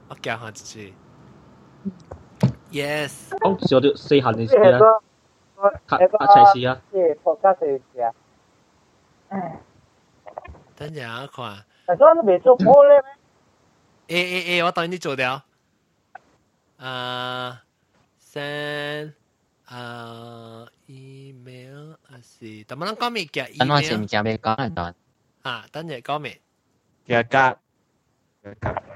[0.08, 0.94] 我教下自己。
[2.70, 3.30] Yes。
[3.40, 4.78] 讲少啲细行嘅事啊。
[5.86, 6.80] 卡卡齐事啊。
[6.92, 8.10] 即系国家细事啊。
[10.76, 11.64] 等阵我看。
[11.86, 13.02] 但系你未做波咧
[14.06, 14.24] 咩？
[14.24, 15.42] 诶诶诶，我等你做掉。
[16.78, 17.62] 啊，
[18.20, 19.12] send
[19.66, 23.58] 啊 email 啊是，但系我讲咩嘅 email？
[23.58, 24.94] 等我前面咩讲嚟讲？
[25.42, 26.40] 啊，等阵讲咩？
[27.06, 27.58] 嘅格。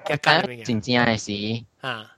[0.04, 0.64] 嘅格咩？
[0.64, 1.64] 正正系是。
[1.86, 2.12] 啊。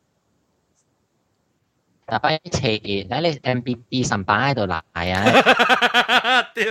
[2.11, 6.43] 但系斜热，喺你 M B B 十八喺度嚟啊！
[6.55, 6.64] 屌！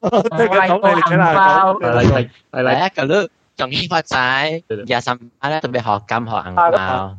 [0.00, 7.18] 对佢讲你嚟啦，嚟嚟嚟嚟一个都仲依发仔，廿十八咧特别学金学银包。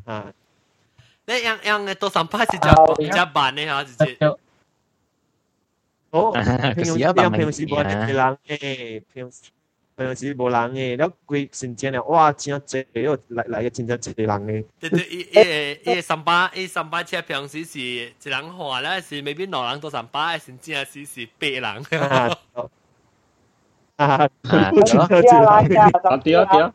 [1.27, 2.69] 你样样诶，多三拍是只
[3.11, 4.17] 只板诶，哈，直接。
[6.11, 6.31] 哦，
[6.75, 9.31] 平时平平时无人诶，平
[9.97, 14.65] 平时无人诶，了规瞬间咧，哇，真济，又来来个真正济人诶。
[14.79, 21.65] 对对，伊伊伊三八伊三八车平时是一人话咧，是未必两人多三八，真正是是八人。
[23.97, 24.29] 啊，啊，
[26.23, 26.73] 对啊对啊。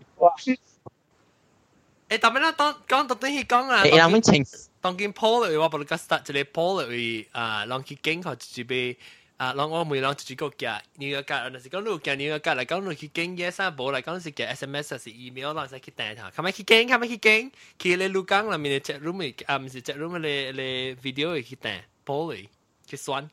[2.08, 4.44] 诶，但系咧，当讲到底去讲啊，你谂清，
[4.80, 8.96] 当见 Paul 嚟话，不如讲 start 就系 Paul 嚟啊，让佢经佢自己
[9.36, 22.46] 啊，让我每让自己个嘅你个格，但是讲你个你个格嚟讲，你去经嘢三步嚟讲是嘅 SMS 是 email，让佢去订下，咁咪去经，咁咪去经，佢嚟录讲里面嘅 chat room 嚟，啊唔是 chat room 嚟嚟 video 嚟去订 Paul 嚟
[22.86, 23.28] 去算，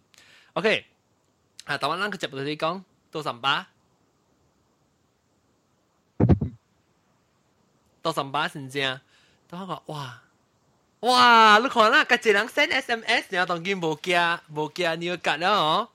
[0.54, 0.86] OK，
[1.66, 2.82] 啊，但系让佢接到你讲
[3.12, 3.68] 到十八。
[8.06, 9.00] 到十八先正，
[9.50, 10.22] 当我讲哇
[11.02, 15.90] 哇，你看啦，个一人 send SMS，然后当见无加无加你要夹了哦。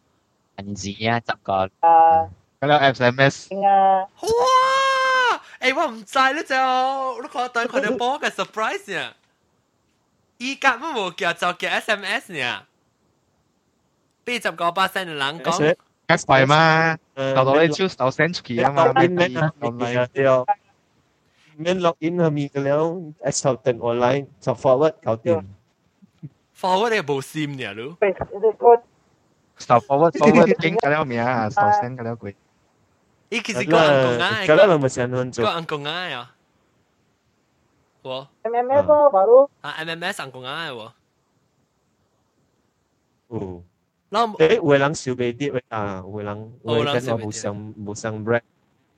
[0.58, 1.52] 银纸啊，十个。
[1.80, 2.28] 啊。
[2.60, 3.54] 嗰个 SMS。
[3.64, 4.00] 啊。
[4.20, 5.40] 哇！
[5.60, 9.14] 诶，我唔知咧就，你看当佢哋播嘅 surprise 啊，
[10.38, 12.62] 依家乜无加就加 SMS 呢？
[14.24, 15.76] 八十个巴仙嘅人讲。
[16.08, 20.44] 梗系嘛，到到你超到 send 出去啊嘛，你你你掉。
[21.63, 22.81] มันล็อกอินมีกันแล้ว
[23.23, 25.39] ไอ้ชาวตึงออนไลน์ชาว forward เขาตึง
[26.61, 27.89] forward เนี่ยบ่ซิมเนี่ยรู้
[29.65, 31.23] ชาว forward forward กินกันแล้วเมีย
[31.55, 32.25] ชาวเซนกันแล้วกู
[33.31, 36.25] อีกสิก็อังกงง่ายก็แล้วมันจะนอนจบก็อังกงง่ายอ่ะ
[38.09, 38.21] วะ
[38.51, 40.89] MMS ก็บารูอ่ะ MMS อังกงง่ายวะ
[43.29, 43.39] โอ้
[44.11, 45.81] แล้วเอ๊ะเวลังสิวเบดิเวลา
[46.11, 48.43] เวลังเวลังบ่ซังบ่ซัง bread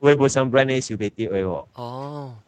[0.02, 1.66] 个无上 brand 嘅收袂跌嘅喎。
[1.74, 2.38] 哦。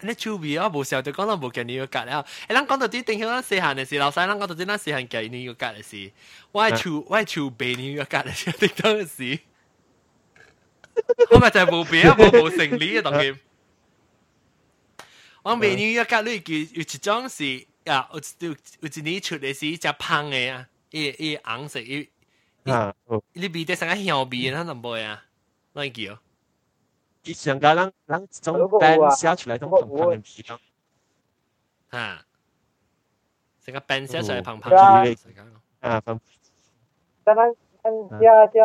[0.00, 2.24] 你趣味啊，无时候就讲到无见你个格了。
[2.48, 6.12] 诶，咱讲到啲定向咱细汉嘅时，老细咱讲到啲咱细汉见你个格嘅时，
[6.52, 9.40] 我系厝我系厝背你个格嘅时，定当嘅时，
[11.32, 13.40] 我咪就系无变啊，无无成理嘅当然。
[15.42, 18.08] 我背你个格里叫有一种是啊，
[18.38, 22.08] 有有有一年出嘅是只香嘅啊，伊伊红色伊。
[22.66, 22.94] 啊，
[23.32, 25.24] 你味得成个香味，咱就冇啊，
[25.72, 26.18] 哪叫？
[27.24, 30.58] 以前嘅人人种 band 写出来都胖胖嘅皮咯。
[31.90, 32.24] 吓，
[33.64, 35.16] 成个 band 写出来胖胖嘅。
[35.80, 36.18] 啊，胖。
[37.24, 38.58] 但咱咱写写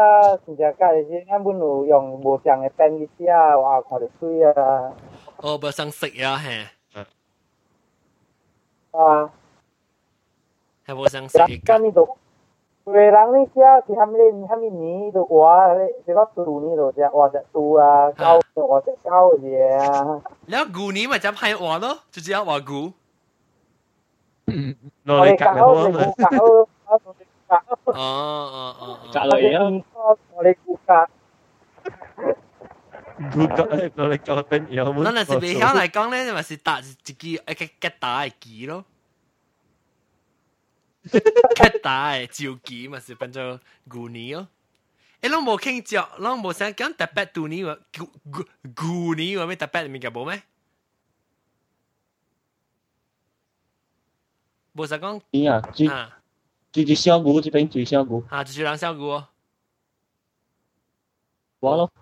[0.45, 4.93] 真正解是，咱本有用无上嘅 band 去写，哇，看着水啊。
[5.37, 6.65] 哦，无上色啊，嘿。
[8.91, 9.33] 啊。
[10.85, 11.91] 系无上色嘅。
[11.93, 12.17] 有
[12.87, 20.21] 个人咧写是虾米虾米年就画咧，这个兔年就只画只兔啊，狗就画只狗嘢啊。
[20.47, 22.91] แล้วกูนี้มันจะพาย画咯，就只有画กู。
[25.07, 26.67] 攞嚟夹我哋夹咯，
[27.95, 28.83] 哦哦哦，
[29.13, 29.57] 夹落嚟啊！
[30.35, 31.07] 我哋夹。
[33.17, 33.57] 唔夹，
[33.97, 35.03] 攞嚟夹边有冇？
[35.05, 38.83] 咱若是未晓嚟讲咧，咪是打一支一个吉打嘅机咯。
[41.54, 44.48] 太大诶，照几嘛是变作过年哦。
[45.20, 50.42] 哎，拢无听着，拢无想讲特别过年话过过过年话咩特别物件无咩？
[54.74, 55.60] 无想讲啥？
[55.72, 56.20] 猪啊，
[56.70, 59.08] 猪猪香菇，一瓶猪香菇啊，猪猪龙香菇，
[61.60, 61.92] 完咯。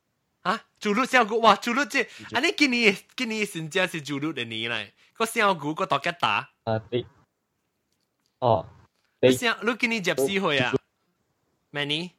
[0.42, 2.02] 啊，猪肉香菇哇，猪肉这
[2.32, 7.06] 啊，你今年今年新疆是猪肉的年咧，个香菇个大疙瘩啊对，
[8.40, 8.68] 哦。
[9.25, 10.73] 你想你今年接四岁啊？
[11.71, 12.11] Many？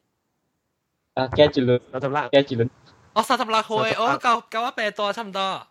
[1.15, 1.81] 啊，几一轮？
[1.91, 2.69] 三十六，几一轮？
[3.13, 5.67] 哦，三十六岁，我够够我八多差唔多。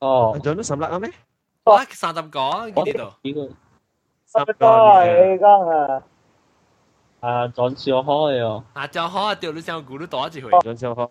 [0.00, 1.10] 哦，仲都十六啊咩？
[1.64, 3.14] 我三十个呢度。
[3.22, 3.48] 呢个
[4.24, 4.66] 三十个
[5.04, 6.02] 你讲啊？
[7.20, 8.62] 啊，装小好嘅哦。
[8.74, 10.50] 啊，装好啊，掉你上股都多一回。
[10.60, 11.04] 装小好。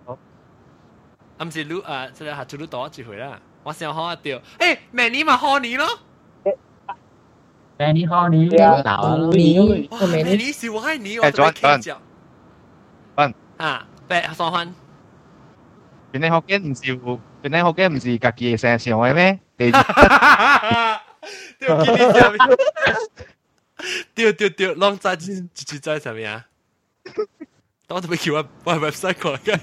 [1.37, 3.39] 啊，唔是你啊，即系下做都多一回啦。
[3.63, 5.87] 我上好啊掉，诶，Many 咪好你咯。
[7.79, 8.49] Benny Honey
[8.83, 11.97] 老你，哇，Benny 是我系你，我都倾着。
[13.15, 14.73] 分啊，白双番。
[16.11, 16.97] 原来学嘅唔是，
[17.41, 19.39] 原来学嘅唔是家己嘅声上嘅咩？
[19.57, 19.71] 地。
[21.59, 22.39] 掉见你上面。
[24.13, 26.45] 掉掉掉，浪仔直接在上面啊！
[27.89, 29.55] 我特别叫我我 website 过嚟嘅。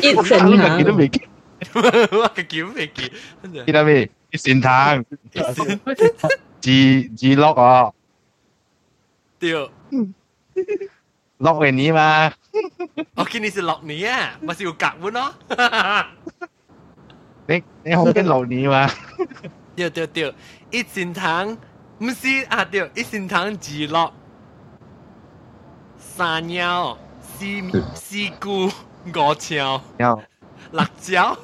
[0.00, 0.84] 一整行。
[0.84, 1.28] 都未见。
[1.74, 1.82] 我
[2.34, 3.10] 个叫未见。
[3.66, 4.10] 记得未？
[4.32, 5.04] 一线藤，
[6.60, 7.94] 字字落哦，
[9.38, 9.52] 对，
[11.38, 12.32] 落嘅你嘛，
[13.14, 15.34] 我见你是落你啊，咪是有夹碗咯，
[17.46, 18.90] 你你好惊落你嘛，
[19.76, 20.34] 对对对，
[20.70, 21.56] 一线藤
[21.98, 24.12] 唔是啊对，一线藤字落，
[25.98, 26.98] 山药、
[27.38, 28.66] 丝丝菇、
[29.06, 29.80] 五条、
[30.72, 31.38] 辣椒、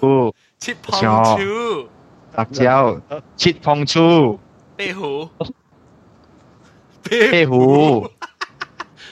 [0.58, 1.38] 切胖椒。
[2.38, 3.00] 辣椒、
[3.36, 4.40] 切碰醋、
[4.76, 5.28] 壁虎、
[7.02, 8.10] 壁虎、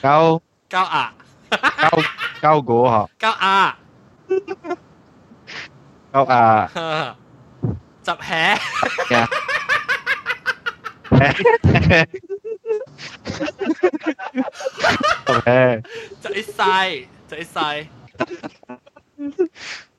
[0.01, 1.13] 胶胶牙、
[1.51, 2.03] 胶
[2.41, 3.77] 胶果嗬，胶牙、
[6.11, 7.15] 胶牙、
[8.01, 8.33] 集起。
[15.25, 15.83] Okay.
[16.21, 17.87] 就一晒，就一晒。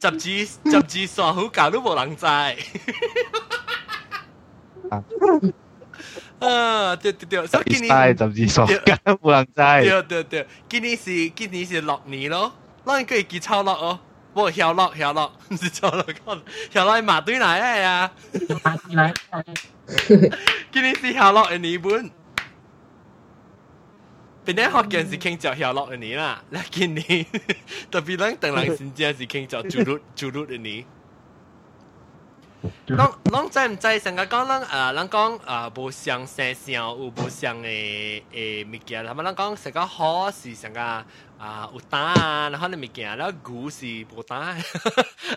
[0.00, 0.28] 十字
[0.70, 2.26] 十字傻好搞都冇人知。
[6.40, 9.90] 啊，对对对，所以今年十字傻搞冇人知。
[9.90, 12.52] 对对对，今年是今年是六年咯，
[12.84, 13.98] 咱可以记抄落哦。
[14.34, 16.40] 不晓落晓落，唔是抄落讲，
[16.72, 18.10] 晓落系马队嚟嘅呀。
[18.32, 20.34] 马队嚟。
[20.72, 22.10] 今年是晓落嘅年本。
[24.44, 27.24] 本来学件是倾着晓落嘅年啦，嗱今年
[27.90, 30.84] 特别咱等人先正是倾着注入注入嘅年。
[32.86, 32.96] 咱
[33.30, 41.04] 咱知唔知成日讲咱啊，咱讲啊无相生相有无相嘅诶物件，系咪咱讲成个好是成个啊
[41.74, 43.86] 有胆啊，然后啲物件，然后牛是
[44.16, 44.36] 无胆。
[44.36, 44.56] 啊，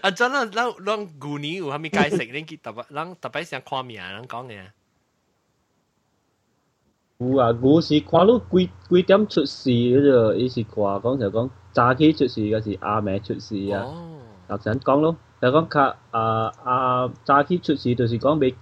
[0.10, 0.52] 咁咱咱
[0.86, 2.32] 咱牛年有虾米解释？
[2.32, 4.62] 你记特别咱特别想看名，咱讲嘅。
[7.18, 13.84] 牛啊，牛是看到几几点出事嗰度，伊是看讲就讲早起出事，嗰是阿妹出事啊。
[14.48, 18.56] 头先讲咯， 就讲较啊啊早起出事，就是讲要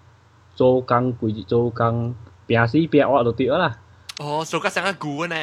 [0.56, 2.16] 做工规做工
[2.48, 3.78] 平时平我就对啦。
[4.20, 5.36] 哦，做个成个股呢？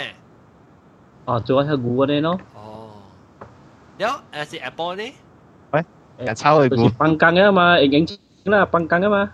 [1.24, 2.38] 哦，做个股呢咯。
[2.54, 2.90] 哦，
[3.98, 5.14] 有诶是 Apple 呢？
[5.72, 5.84] 喂，
[6.18, 6.88] 日抄去股。
[6.98, 8.06] 放工啊嘛，已经
[8.44, 9.32] 啦，放工啊嘛。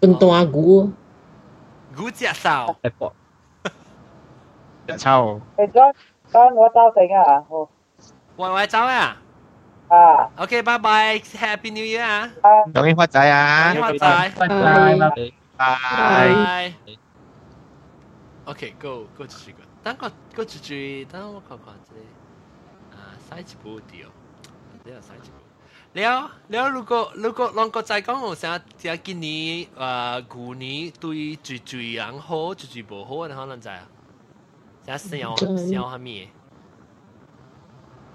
[0.00, 0.90] 笨大股。
[1.96, 2.76] 股只手。
[2.82, 3.12] Apple。
[4.86, 5.40] 日抄。
[5.56, 7.68] 诶，John，John，我走定啊，好。
[8.36, 9.16] 喂喂，走啊！
[9.88, 12.30] 啊，OK，拜拜，Happy New Year 啊！
[12.74, 13.74] 恭喜发财啊！
[13.74, 15.32] 恭喜发财，拜拜。
[15.56, 16.74] 拜。
[18.46, 24.06] OK，go go 继续个，等个个继续，等我看看这啊，洗一部掉，
[24.84, 25.34] 呢个洗一部。
[25.94, 33.78] 了了，如果如果两个再讲，我想想今年啊旧年对最最人好，最最唔好，你可能就系，
[34.86, 36.28] 想想想下咩？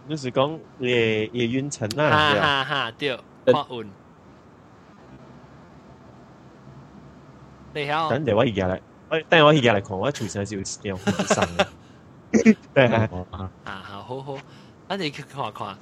[0.09, 3.90] 就是講夜夜運程啦，哈哈哈，对，看晕。
[7.74, 8.11] 你好？
[8.11, 11.66] 等陣我而家嚟，我等我而家嚟看，我隨時少少生嘅。
[12.74, 13.09] 對啊。
[13.64, 14.36] 啊，好好，
[14.88, 15.76] 咱哋看看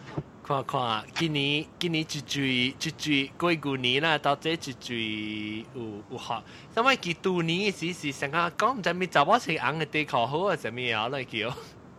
[0.45, 6.35] 看看，今年今年最最最最過舊年啦，到這最最有有學，
[6.77, 11.53] 因為佢舊年嘅時是成日講唔知咩查某穿紅嘅地殼好啊，什麼啊，那叫。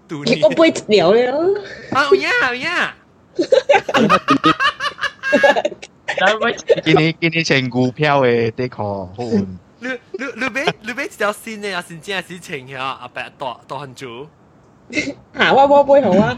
[0.08, 0.42] 杜尼。
[0.42, 1.60] 我背了了。
[1.92, 2.94] 啊，有呀有呀。
[6.84, 9.14] 今年今年成股票嘅的确好。
[9.80, 14.26] 你你你俾你俾条线嘅，线真系事情嘅，阿伯大大很久。
[14.90, 15.52] 吓！
[15.52, 16.36] 我我背好啊。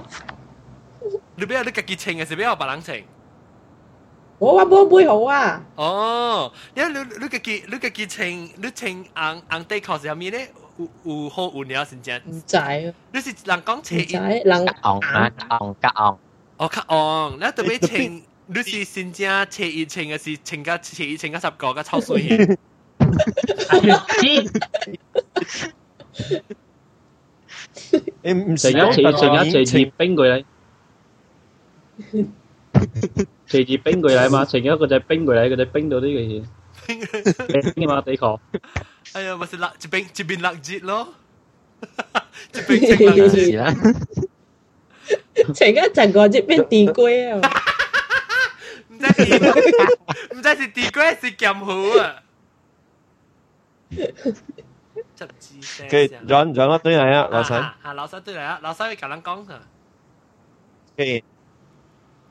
[1.36, 3.02] 你俾你自己称嘅，是俾我别人称。
[4.38, 5.62] 我我我背好啊。
[5.76, 10.50] 哦，你你你自己你自己称，你称红红地壳是系咩咧？
[10.77, 12.21] 有好无聊时间。
[12.25, 12.57] 唔知，
[13.13, 16.19] 你是人讲车音，人昂啊昂噶昂，
[16.57, 22.57] 哦噶昂，那特别请，你是新疆车音请个是请个车音请个十个个超水。
[28.21, 30.43] 你唔食，剩一剩一冰佢嚟，
[33.45, 36.43] 剩住冰佢嚟嘛，剩一个就冰佢嚟，佢冰到呢个嘢，
[37.73, 38.39] 冰嘛，地壳。
[39.14, 41.14] 哎呀，咪是落一边一边落节咯，
[42.54, 43.74] 一边整落节啦。
[45.54, 47.40] 成日就个一边地龟啊！
[48.88, 49.22] 唔知是
[50.34, 52.22] 唔知是地龟是咸糊啊！
[55.88, 57.54] 可以转转我对嚟啊，老细。
[57.54, 59.60] 啊，老细对嚟啊，老细会甲人讲啊。
[60.96, 61.22] 诶，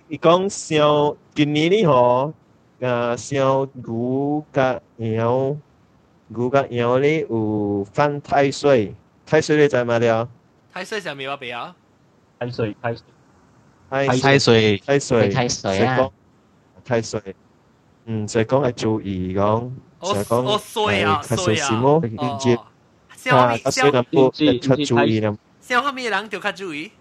[0.07, 2.33] 伊讲烧今年呢嗬，
[2.81, 5.59] 啊烧牛甲羊，
[6.27, 8.95] 牛甲羊咧有犯太岁，
[9.25, 10.29] 太岁你知嘛了？
[10.71, 11.75] 太岁上面我俾啊。
[12.39, 13.03] 太岁，太岁。
[13.89, 14.07] 太
[14.37, 16.09] 岁，太岁，太岁啊！
[16.85, 17.35] 太岁，
[18.05, 19.71] 嗯，所以讲系注意讲。
[19.99, 20.09] 我
[20.43, 21.81] 我衰啊衰啊！
[21.81, 22.01] 哦，
[23.31, 25.35] 啊，所以咱不较注意啦。
[25.59, 26.91] 像后面人就较注意。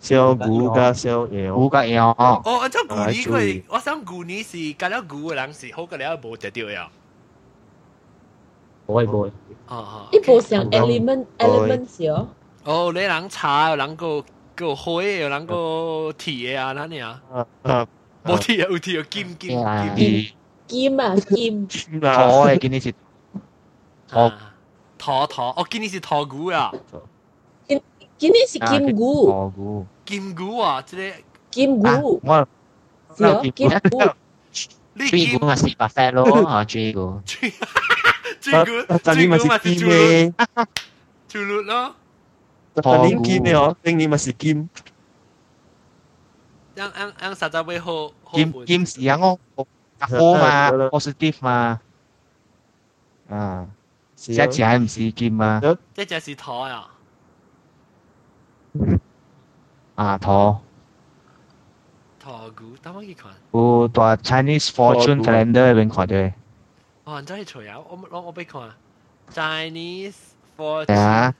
[0.00, 2.10] 小牛加小羊，牛加羊。
[2.18, 6.90] 哦，按照旧年佢，我想旧年是加了牛嘅人是好过了无得到呀。
[8.89, 9.21] 不会不。
[9.67, 10.07] 啊啊！
[10.11, 12.27] 一波像 element elements 哦。
[12.63, 14.23] 哦，你人查有人个
[14.55, 17.21] 个灰，有人个铁啊，哪里啊？
[17.31, 17.87] 啊啊！
[18.23, 19.63] 无铁有铁金金
[19.95, 20.33] 金
[20.65, 21.67] 金啊金。
[22.01, 22.91] 陶诶，今天是
[24.07, 24.31] 陶
[24.97, 26.71] 陶陶，哦，今天是陶骨呀。
[27.67, 27.79] 今
[28.17, 29.85] 今天是金骨。
[30.03, 31.15] 金骨啊，这个
[31.51, 32.19] 金骨。
[32.23, 32.47] 我。
[33.15, 34.01] 是哦，金骨。
[34.95, 37.21] 你金骨是白色咯， 啊，金骨。
[38.40, 40.32] 追股，追股咪是猪碌，
[41.28, 41.94] 猪碌咯，
[42.76, 44.68] 陀股金嘅哦，今年咪是金，
[46.76, 49.38] 样样样实在会好，金金是样哦。
[50.00, 51.80] 好嘛，positive 嘛，
[53.30, 53.66] 啊，
[54.16, 55.62] 即只系唔是剑嘛，
[55.94, 56.90] 即只是陀啊，
[59.94, 60.60] 啊陀，
[62.18, 63.32] 陀股，等我去看。
[63.52, 66.14] 有大 Chinese fortune calendar 边看到？
[67.08, 68.74] 哦，真系除啊，我攞我俾看，
[69.32, 70.14] Chinese
[70.56, 71.34] fortune，系啊，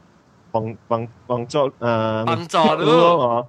[0.50, 3.46] 帮帮帮助啊帮助你咯，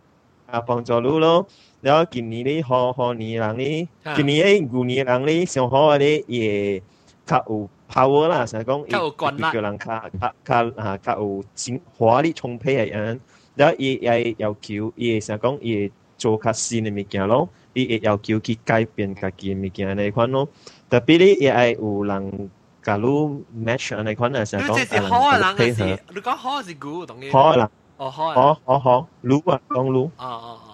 [0.47, 1.47] 啊帮助你咯。
[1.81, 6.81] 然后今年咧好好年人咧，今年咧旧年人咧上好嘅咧也
[7.25, 13.19] 较有 power 啦，成讲较有权力，叫人较较较啊较有精华力充沛嘅人。
[13.55, 20.47] 然后伊也要求伊成讲伊 做较新嘅物件咯，伊会要求去改变家己嘅物件呢款咯。
[20.89, 22.49] 特别咧也系有人
[22.81, 27.31] 假如 match 呢款啊，成讲你这是好嘅人嘅事，你讲好是古同嘅。
[27.31, 30.05] 好啦，哦好，好好好，卢啊，讲卢。
[30.05, 30.69] 哦哦哦。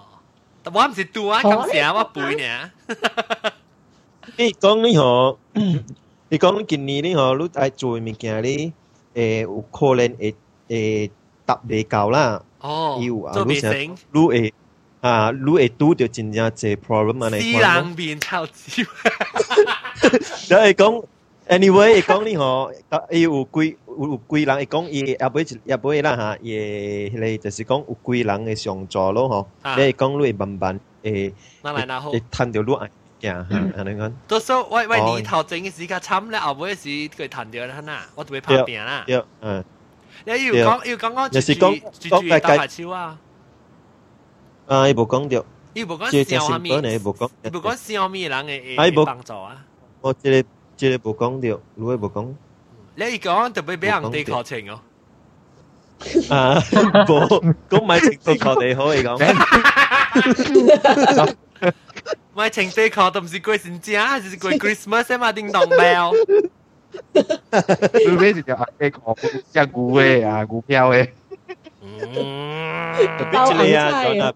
[0.72, 2.72] 我唔是拄啊，咁成我背呢。
[4.38, 5.38] 你讲你嗬，
[6.30, 8.72] 你讲今年你嗬，你爱做物件你
[9.16, 10.36] 诶有可能会
[10.68, 11.12] 诶
[11.46, 12.44] 达未够啦。
[12.60, 13.72] 哦，有啊，做未成，
[14.12, 14.54] 你会
[15.04, 17.54] 啊，你会拄到真正济 problem 啊，你讲。
[17.54, 18.84] 私人变臭椒。
[20.48, 21.06] 就系讲，
[21.48, 22.74] anyway，讲你嗬，
[23.12, 26.54] 伊有几有有几人会讲伊也袂也袂啦吓，伊
[27.10, 31.32] 迄个就是讲有几人会上座咯吼，你会讲你会慢慢诶，
[32.12, 32.90] 会趁到你爱
[33.22, 34.12] 行，安尼讲。
[34.28, 39.04] 多数喂喂，年头整嘅时间惨咧，后尾时佢趁到啦嗱，我就会拍病啦。
[39.08, 39.64] 对，嗯。
[40.26, 43.18] 你要讲要讲讲住住住住大排超啊！
[44.68, 45.44] 啊，伊无讲着。
[45.74, 49.64] 伊无讲小咪，伊无讲，伊无讲小咪人嘅会帮助啊。
[50.02, 52.34] 我即个即个无讲着，如果无讲。
[52.96, 54.80] 你讲特别俾人哋确情哦。
[56.30, 56.60] 啊，
[57.08, 59.18] 冇，咁咪情地确地好嚟讲。
[62.34, 66.14] 咪情地确都唔是过圣节啊，是过 Christmas 嘛，叮当 bell。
[67.14, 69.16] 佢咩就系嘅讲，
[69.52, 71.10] 即系股嘅啊，股票嘅。
[71.82, 72.14] 嗯，
[73.18, 74.34] 特别之类啊，讲啊，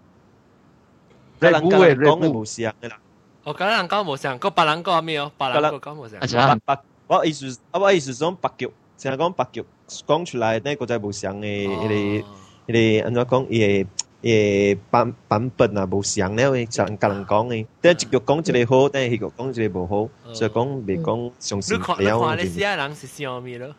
[1.40, 2.98] 你人讲嘅讲嘅冇事啊，啦。
[3.44, 5.30] 我讲人讲冇事，个白人讲咩哦？
[5.36, 6.18] 白人个讲冇事。
[6.18, 9.62] 白白，我意思，我意思讲白脚，成日讲白脚
[10.06, 12.24] 讲出来呢个就系冇相嘅，佢哋
[12.66, 13.90] 佢哋安怎讲，伊个
[14.24, 21.96] 诶版版本啊无相咧，会像甲人讲嘅，但系一脚讲一个好，但系迄脚讲一个无好，所以讲未讲上线了。
[21.98, 23.74] 你看你死人是小咪咯。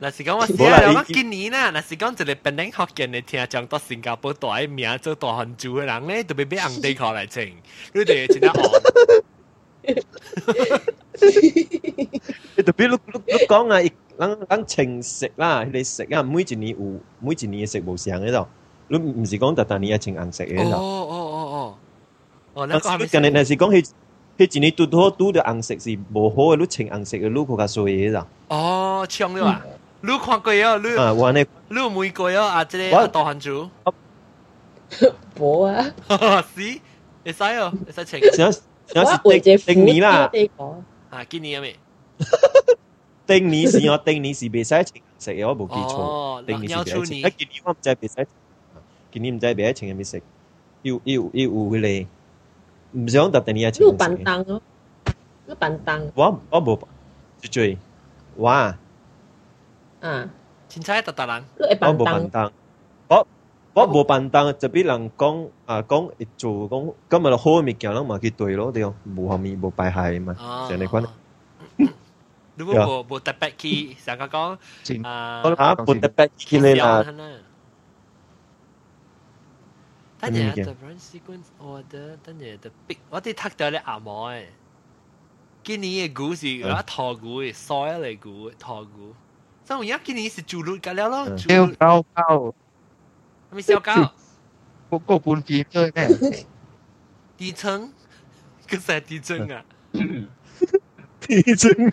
[0.00, 7.44] 若是講我死了，我今年啦，若是講一個本領福建嘅聽將到新加坡大嘅名做大汉族嘅人咧，特別俾紅地殼來稱，
[7.92, 9.22] 你哋真係戇。
[12.62, 13.80] 特別你你你讲啊，
[14.18, 18.46] 人人情食啦，你食啊，每一年有每一年嘅食無相喺度，
[18.88, 20.70] 你唔是講特特年係情紅食喺度。
[20.72, 21.74] 哦哦哦哦。
[22.54, 23.86] 哦，那個近年若是講佢。
[24.38, 28.26] 迄一年拄好拄着红色是無好嘅，你穿红色嘅，你更加衰嘅啦。
[28.48, 29.62] 哦，抢咗啊！
[30.01, 30.77] 你看过啊？
[30.77, 31.43] 你啊，我呢？
[31.69, 32.59] 你有冇过啊？
[32.59, 33.69] 啊，即个大汉族。
[35.37, 35.83] 冇啊。
[36.55, 36.79] 是，
[37.25, 38.33] 会使哦，会使穿。
[38.33, 38.51] 想
[38.87, 40.31] 想是定定年啦。
[41.09, 41.75] 啊，今年未？
[43.25, 45.97] 定年是我定年是袂使穿红色嘅，我冇记错。
[45.97, 47.25] 哦，定年是袂使穿。
[47.25, 48.27] 啊，今年我唔知袂使，
[49.11, 50.17] 今年唔知袂使穿嘅咩色，
[50.83, 52.07] 要要要有嗰个。
[52.93, 53.85] 唔想特定呢一程。
[53.85, 54.61] 碌笨凳咯，
[55.49, 56.11] 碌笨凳。
[56.15, 56.79] 我我冇
[57.41, 57.77] 绝对，
[58.37, 58.79] 我啊，
[60.01, 60.29] 嗯，
[60.69, 61.43] 凊彩特特人。
[61.59, 62.51] 我冇笨凳，
[63.09, 63.27] 我
[63.73, 70.35] 我冇笨凳，就俾人讲啊讲一做讲今日好嘅物件，人嘛去对咯，对，冇后面冇败害嘛，
[70.69, 71.07] 成你讲。
[72.55, 74.57] 如果冇冇特别去，成个讲
[75.07, 77.03] 啊，冇特别去你啦。
[80.19, 84.45] 等阵 the run sequence order，等阵 the big，我哋睇到咧阿毛诶，
[85.63, 89.13] 今年嘅股是嗰套股嘅，soil 嚟股，套股。
[89.71, 92.55] 所以而家今年是主路㗎了咯，小高高，
[93.51, 94.13] 系咪小高？
[94.89, 96.45] 嗰个半片啫咩？
[97.37, 97.91] 底层，
[98.69, 99.65] 个系底层啊！
[101.19, 101.91] 底层，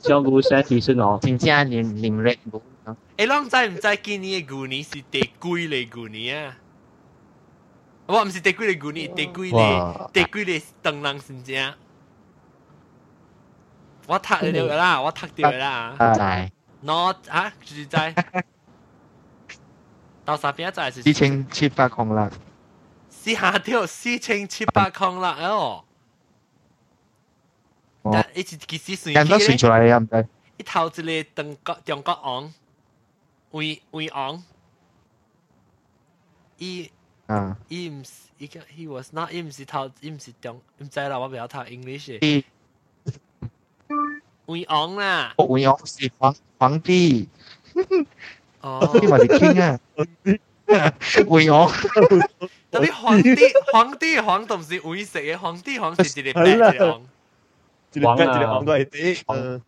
[0.00, 2.62] 小股先底层哦，真正连连 red 股。
[3.16, 6.56] 诶，啷知唔知今年嘅旧年是第几嚟旧年啊？
[8.06, 11.74] 我唔是第几嚟旧年，第几嚟第几嚟当人先正。
[14.06, 15.96] 我读咗啦，我读咗啦。
[15.98, 16.52] 知。
[16.84, 18.14] 我啊，住在
[20.24, 21.02] 到啥边仔是？
[21.02, 22.30] 四千七百空啦。
[23.08, 25.84] 四下条四千七百空啦哦。
[28.02, 29.14] 但一直其实算。
[29.14, 30.28] 人都算出来啊，唔知。
[30.58, 32.52] 一头一个中国中国昂。
[33.52, 34.42] 为为昂，
[36.56, 36.90] 伊
[37.26, 42.44] 啊，伊毋是伊个 he was not 伊毋是头伊毋是中，毋知啦，我袂晓读 English 嘅。
[44.46, 47.28] 魏昂啦，魏昂是皇皇帝，
[48.60, 49.78] 哦，你话你倾啊，
[51.28, 51.68] 魏昂，
[52.70, 53.36] 特别皇帝
[53.72, 57.02] 皇帝皇都毋是会食嘅，皇帝皇是一个白一个昂，
[57.92, 59.62] 一个白一个昂都系啲，嗯，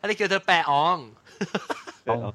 [0.00, 1.10] 啊你叫做白昂，
[2.04, 2.34] 白昂，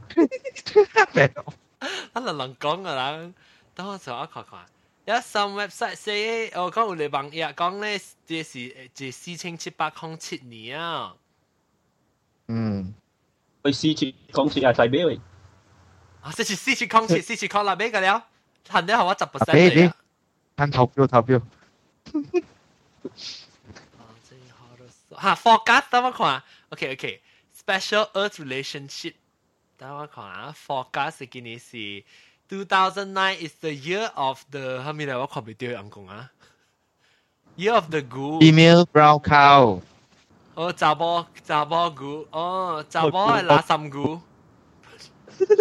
[2.14, 3.32] 啊人人讲噶啦，
[3.74, 4.60] 等我上一看看。
[5.06, 11.16] 有 some website say 我讲有嚟网页讲咧，这是这四千七百空七年啊。
[12.48, 12.94] 嗯，
[13.64, 15.20] 去四次讲次系细俾喂。
[16.22, 18.24] 啊，这是四次空七，四次空啦，俾个了，
[18.70, 19.96] 恨得我十 percent 俾你嚟啊。
[20.58, 21.42] 看投票投票，
[25.22, 29.14] 吓 forecast 等我看，OK OK，special Earth relationship，
[29.78, 32.04] 等我看啊，forecast 今年是
[32.50, 36.32] two thousand nine is the year of the 后面嚟我看唔到人讲啊，
[37.56, 38.42] year of the goose。
[38.42, 39.82] female brown cow，
[40.56, 44.22] 哦，查某查某牛，哦，查某系垃圾牛，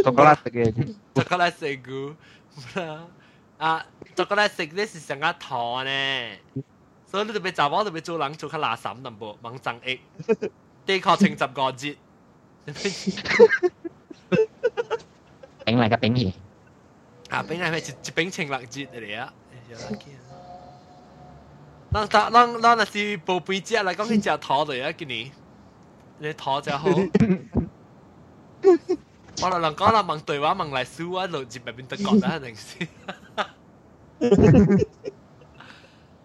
[0.02, 2.16] 巧克力嘅，巧克力食牛，
[3.58, 3.86] 啊，
[4.16, 5.90] 巧克力食呢是成个糖呢，
[7.06, 10.00] 所以你特别查某特别做人做较垃圾淡薄，猛增益，
[10.84, 11.96] 地确清十个节，
[15.64, 16.32] 顶嚟嘅顶儿，
[17.30, 19.32] 啊，饼系咪一一饼清六节嚟啊？
[21.92, 25.30] 咱咱咱咱若是无肥只嚟讲，去食糖嚟啊，今年
[26.18, 26.88] 你糖就好。
[29.40, 32.88] 我哋能讲啦，问对话问嚟书啊，路接入边得讲啦，定先。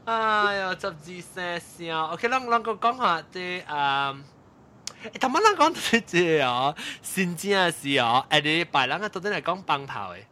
[0.05, 10.23] 哎呀，十字声声，OK，咱咱个讲下啲诶，诶，头先咱讲啲啲哦，先正是哦，诶，你拜咱啊，到底系讲棒炮嘅，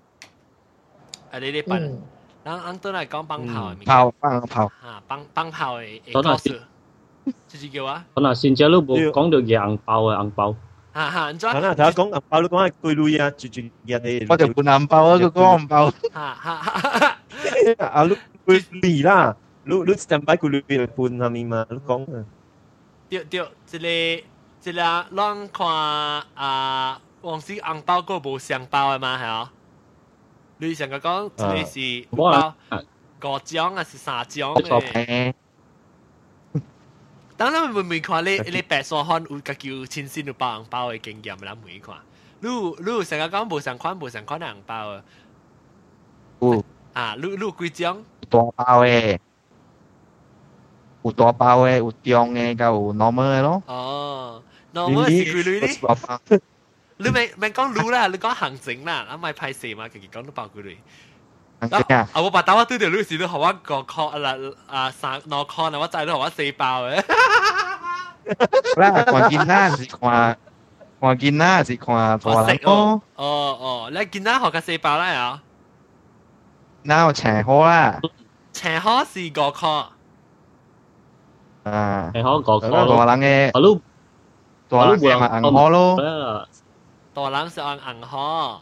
[1.32, 1.80] 诶，你哋拜，
[2.46, 6.62] 咱咱都系讲棒炮嘅，炮棒炮，吓，棒棒炮嘅嘅故事，
[7.48, 10.56] 就是叫啊，可能先至都冇讲到硬爆啊硬爆。
[10.94, 11.46] 吓吓，唔知。
[11.48, 14.26] 可能头先讲银包，你讲系攰累啊，绝绝日你。
[14.28, 15.90] 我就半银包啊，佢讲银包。
[15.92, 16.62] 吓吓
[17.80, 17.86] 吓。
[17.86, 22.26] 啊，你攰累啦，你你上摆攰累嚟半下面嘛，你讲啊。
[23.10, 24.28] 对对，即个
[24.60, 24.80] 即个
[25.16, 25.68] 咱看
[26.36, 29.52] 啊，黄色红包个无双包嘅嘛，系啊。
[30.58, 32.56] 你上个讲即个是包
[33.24, 35.34] 五张啊，是三张嘅。
[37.38, 41.96] 当然会唔会看你你白沙汉有家己有亲身有包红包嘅经验啦，每看。
[42.40, 45.04] 你你有成个讲无相款无相款嘅红包啊？
[46.42, 46.64] 有。
[46.94, 48.04] 啊，你你有几张？
[48.30, 49.18] 大包嘅，
[51.04, 53.64] 有大包嘅，有中嘅，甲有 normal 嘅咯。
[53.66, 56.42] 哦，normal 是几类咧？
[56.98, 60.78] 你咪咪讲路啦，你讲行程啦，咁咪派四嘛，其实讲都包几类。
[61.62, 62.08] 行程啊！
[62.14, 64.36] 啊，我把打我对条路时都学我个 call 啦，
[64.68, 66.96] 啊三两 call 啦，我再都学我四包嘅。
[68.78, 70.38] 啦，看囡仔是看，
[71.02, 73.02] 看囡仔是看大人咯。
[73.16, 75.42] 哦哦，你囡仔学嘅四包啦呀？
[76.84, 78.00] 哪有青好啦？
[78.54, 79.86] 青好是个 call。
[81.64, 83.06] 啊，青好个 call。
[83.06, 83.82] 大人嘅，我都
[84.68, 86.48] 大人嘅咪银河咯。
[87.16, 88.62] 大人是按银河。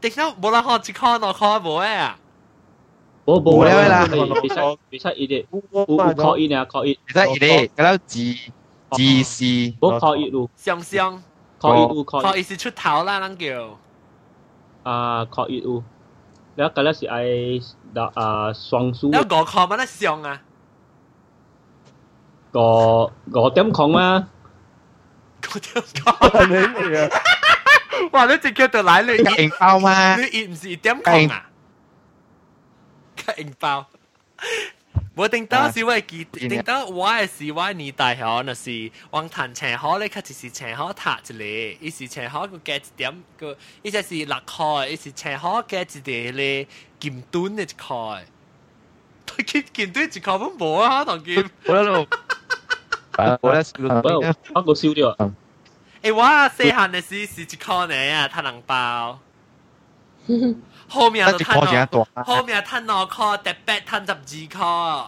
[0.00, 2.18] 点解冇人学一 call 两 call 冇嘅啊？
[3.26, 4.04] 冇冇啦，
[4.42, 8.18] 比赛比赛一啲，有有 call in 啊 call in，比赛一啲，嗰度自
[8.90, 9.44] 自是，
[9.80, 11.22] 冇 call in 有，双双
[11.58, 13.78] call in 有 call in 是出头啦，咱叫。
[14.82, 15.82] 啊 call in 有，
[16.56, 17.60] แล้วก็แล้ว是爱
[18.14, 19.10] 啊双数。
[19.10, 20.42] แล้ว个 call 乜得上啊？
[22.52, 24.28] 个个点讲啊？
[25.40, 26.10] 个点讲
[27.08, 27.08] 啊？
[28.12, 28.26] 哇！
[28.26, 30.16] 你直叫到来你银包嘛？
[30.16, 31.50] 你唔是点讲啊？
[33.26, 33.86] 个银包。
[35.16, 41.44] 我定当时我记，定当我嘅时我年代嗬，那是往弹青河咧，佢就是青河塔一个，
[41.80, 46.66] 伊是青河个加一点个，伊就是六块，伊是青河加一个咧
[46.98, 48.22] 金墩嘅一块。
[49.46, 51.48] 金金墩一块本冇啊，同金。
[51.64, 52.08] 我喺度，
[53.40, 55.16] 我喺度，我个烧掉。
[56.02, 59.18] 诶，我细汉嘅时是一块呢啊，摊银包。
[60.88, 65.06] 后面就摊到，后面摊两块，特别摊十二块。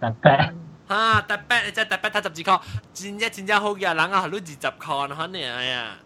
[0.00, 0.52] 特别。
[0.88, 2.60] 吓，特别你真特别摊十二块，
[2.94, 5.96] 真正真正好嘅人啊，系攞二十块可能啊。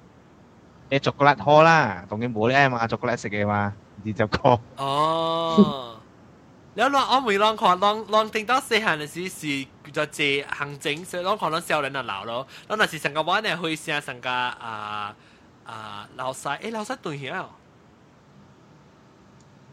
[0.91, 3.73] 诶，巧克力好啦，当然冇咧嘛，巧克力食嘅嘛，
[4.05, 4.61] 二十块。
[4.77, 5.94] 哦。
[6.77, 12.47] แล้วลองเอามือลองขอลองลอง听到细汉嘅时是叫做借行政，所以ลองขอลอง少年就闹咯。
[12.69, 15.15] แล้ว那是成个话呢去成成个啊
[15.65, 17.49] 啊老细，诶老细对起啊。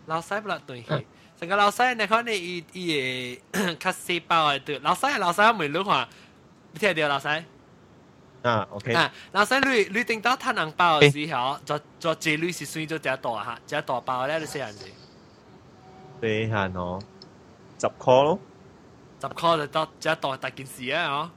[0.07, 1.07] 老细不落对去。
[1.39, 6.07] 成个老细你看你伊伊个较细包嘅对，老细老细我未录看，
[6.71, 7.43] 你听到老细？
[8.41, 8.93] 啊，OK。
[8.93, 15.00] 啊，老细你你顶到摊红包嘅时候，做做这类是算咗只大吓，只大包咧你细阵时。
[16.21, 16.99] 细汉哦，
[17.79, 18.39] 十块咯。
[19.19, 21.09] 十块就到只大大件事啊！
[21.11, 21.29] 哦。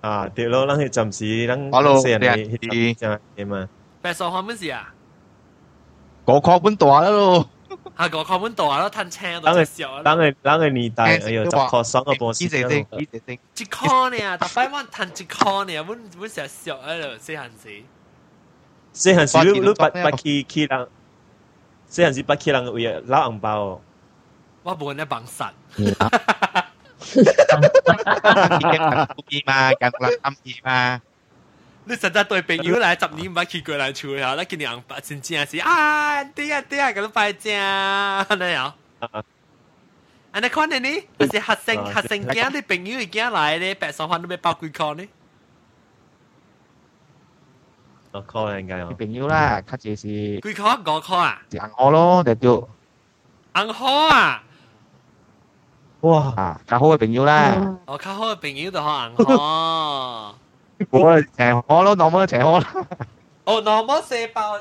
[0.00, 3.68] 啊，对咯，咱去暂时咱细人去去只嘢嘛。
[4.00, 4.94] 白数看乜事啊？
[6.26, 7.48] 五块本大咯。
[7.96, 10.02] 啊，五块本大咯，摊青都只少。
[10.04, 12.44] 咱嘅咱嘅年代，哎呦，十块爽个波士。
[12.44, 13.32] 一只一只只。
[13.32, 14.38] 一块呢？
[14.38, 15.86] 大摆我摊一块呢，阮
[16.18, 17.82] 阮成日笑喺度，细汉时。
[18.94, 20.88] 细汉时，你你捌捌去去人，
[21.90, 23.80] 细汉时捌去人为攞红包。
[24.62, 25.48] 我冇人帮实。
[29.28, 31.00] 意嘛，人嚟暗意嘛。
[31.84, 37.50] 你实在对朋友来十年唔捌去过来厝吓，你今年红包真正是啊，啲啊啲啊，咁都拜正，
[38.38, 38.72] 你有？
[39.00, 41.02] 啊，你看你呢？
[41.18, 45.08] 还是学生学生囝，你朋友已经来咧，白手环都要包几箍呢？
[48.12, 48.94] 五箍应该哦。
[48.98, 50.02] 朋友啦，较济是
[50.40, 50.62] 几箍？
[50.96, 51.40] 五箍啊？
[51.50, 52.68] 是红号咯，就叫
[53.54, 54.42] 红号啊！
[56.02, 56.32] 哇！
[56.36, 57.76] 啊，较好嘅朋友啦。
[57.86, 60.38] 哦，较好嘅朋友就学红号。
[60.90, 62.72] 我长河咯，normal 长河啦。
[63.44, 64.58] 哦，normal 四包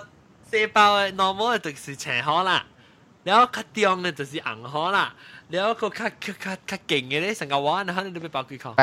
[0.50, 2.66] 四包嘅 normal 就是长河啦，
[3.24, 5.14] 然后较重嘅就是红河啦，
[5.50, 8.74] 然后个较较较较劲嘅咧，成个碗可能都俾包几箍。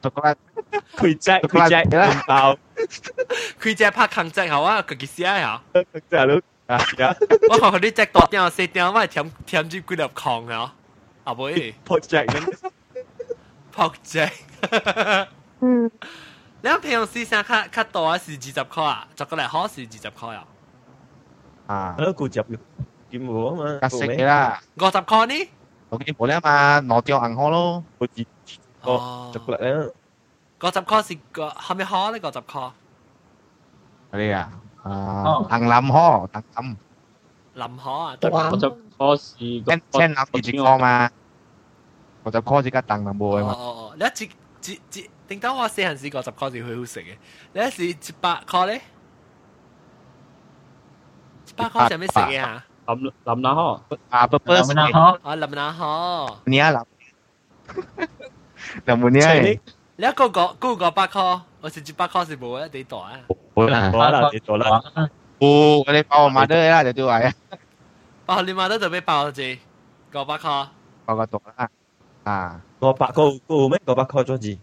[0.00, 0.36] 独个
[0.96, 2.56] 佢只佢只红包，
[3.60, 5.62] 佢只拍抗只好啊，佢几时啊？
[5.74, 6.40] 佢只咯。
[6.66, 6.78] 啊！
[7.50, 10.74] 我看佢啲只大点细点，我系添添住几粒矿啊！
[11.24, 11.74] 啊唔会。
[11.86, 12.16] 扑只
[13.74, 14.30] 扑只。
[15.60, 15.90] 嗯。
[16.64, 20.44] 你平时上较较大是二十块啊，十个嚟好是二十块啊。
[21.66, 21.96] 啊。
[21.98, 22.58] 嗰个入
[23.10, 23.78] 剑湖啊嘛。
[23.80, 24.60] 格式嘅啦。
[24.76, 25.48] 五十块呢？
[25.90, 27.84] 我剑湖咧嘛，攞掉银行咯。
[27.98, 28.26] 好似
[28.82, 29.90] 哦，十个嚟啊。
[30.62, 32.18] 五十块是个系咪好呢？
[32.18, 32.72] 五十块。
[34.86, 34.92] 嗰啲啊。
[35.24, 36.76] 啊，藤林河，藤林。
[37.54, 38.16] 林河啊，
[38.50, 41.10] 我就嗰时先先谂住住个嘛，
[42.22, 43.52] 我就 call 自家藤林喎嘛。
[43.52, 47.16] 哦哦，你一一一一，点解我细阵时个十块是好好食嘅？
[47.52, 48.80] 你一时一百块咧？
[51.48, 52.62] 一百块系咩食嘅吓？
[52.86, 56.38] 林林那河啊，不不林那河啊，林那河。
[56.46, 56.80] 你啊林，
[58.86, 59.32] 林冇你啊？
[59.96, 63.20] 你一个个嗰个百块， 我是一百块是冇一啲大啊。
[63.54, 64.80] 冇啦，冇啦，你做啦。
[65.40, 67.32] 哦，我哋包我买得啦，就对啊。
[68.26, 69.58] 包你买得就俾包字，
[70.10, 70.66] 个百块。
[71.04, 71.68] 包个度啦。
[72.24, 73.80] 啊，个百个个咩？
[73.84, 74.58] 个百块咗字。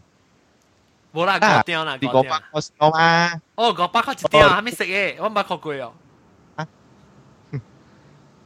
[1.14, 3.41] 冇啦，个雕啦，个百个少嘛。
[3.56, 5.93] 哦，个百块一雕，还没食嘅，我百块贵哦。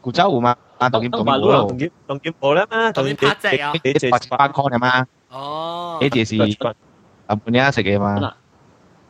[0.01, 5.07] 古州湖嘛，啊，当剑当剑湖咯，当剑当剑湖啦嘛，当剑拍只啊，你只八百块嘅嘛。
[5.29, 6.61] 哦，呢啲是
[7.27, 8.35] 啊，半日食嘅嘛。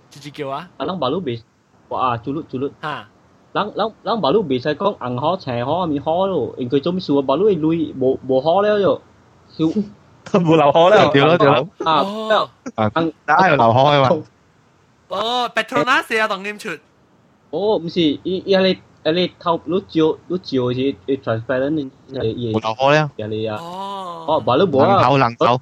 [0.10, 0.70] 直接叫啊？
[0.78, 3.06] 啊，咱 baru bis，wah culut culut。Ha.
[3.54, 7.22] Lang lang lang baru bisa kong ang ho chè ho mi ho lo, in佢做咩事啊？
[7.22, 9.00] baru lui 冇冇ho 了就，
[9.50, 9.66] 少
[10.40, 11.70] 冇流河啦，掉咯掉咯。
[11.86, 12.02] 啊，
[12.74, 12.92] 啊，
[13.26, 14.24] 打又流河嘅嘛。
[15.10, 16.70] 哦，Petronas 啊，当剑出。
[17.52, 22.52] 哦，唔是，伊伊系你你透你照你照是 transparent 嘅嘢。
[22.54, 23.10] 冇流河咧。
[23.16, 23.58] 系你啊。
[23.62, 24.26] 哦。
[24.28, 25.02] 哦，baru 冇啊。
[25.02, 25.62] 冷口冷口。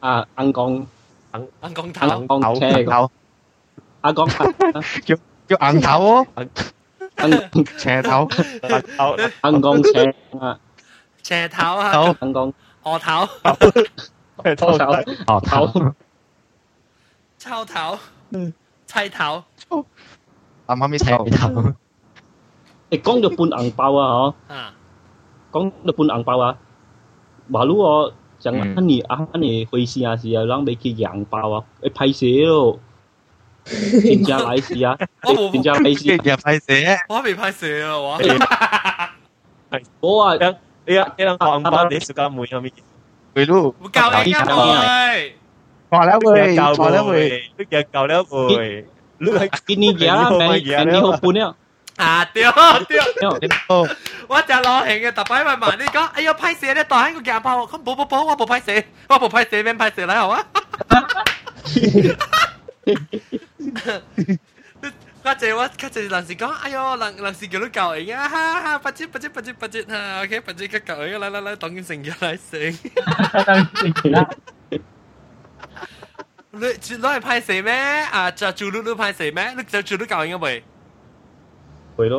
[0.00, 0.84] 啊，硬钢。
[1.32, 2.06] 硬硬钢头。
[2.06, 3.10] 硬钢车。
[4.06, 4.06] 头。
[4.06, 5.16] 阿讲叫
[5.46, 6.26] 叫硬头哦，
[7.22, 10.58] 硬斜头，头硬钢斜啊，
[11.22, 12.52] 斜头啊，硬钢
[12.82, 13.26] 鹅头，
[14.56, 14.92] 头头
[15.26, 15.94] 哦头，
[17.38, 17.98] 抽头，
[18.86, 19.84] 砌头，啱
[20.66, 21.74] 啱啲斜头。
[22.90, 24.70] 诶讲到半银包啊嗬，
[25.52, 26.58] 讲到半银包啊，
[27.50, 32.80] 马路我讲安尼安尼回事啊是啊，让你去赢包啊，诶拍摄咯。
[33.66, 34.96] 人家来时啊，
[35.52, 38.20] 人家来时，人家拍摄，我未拍摄啊，我。
[40.00, 40.34] 我啊，
[40.86, 42.72] 你啊，你两个包你食紧梅有咩？
[43.34, 44.44] 梅露，唔够你啊
[45.14, 45.36] 喂！
[45.90, 48.84] 错啦喂，错啦喂，你又够啦喂，
[49.18, 51.54] 你系见你嘢啦，咪人哋好半啊！
[51.96, 52.50] 啊屌
[52.88, 53.30] 屌！
[54.26, 60.44] 我就攞型嘅，特摆咪问你讲，哎呀拍摄咧，当喺个镜包，咁冇冇冇，我冇拍摄，我冇拍摄，边拍摄嚟好啊？
[63.77, 63.93] ก็
[65.23, 72.71] เาใจว่าก็เาใจหลังสิก็อ้ยหลังหลังสิก็รู้เก่าเองอ่ฮ่าฮ่าปัจจิปัจจิปัจจิปัจจิฮ่โอเคปัจจิก็เก่าเองแล้วแล้วต้องกินสิ่งอะไรสิ่ง
[76.61, 76.71] รู้
[77.03, 77.71] รู้ไพ่าสียไหม
[78.13, 80.49] อ่าจะจูรู้รู้ไพ่เสียไหมรู้จะจูรู้เก่าเองก็ไป
[81.95, 82.15] ไปโล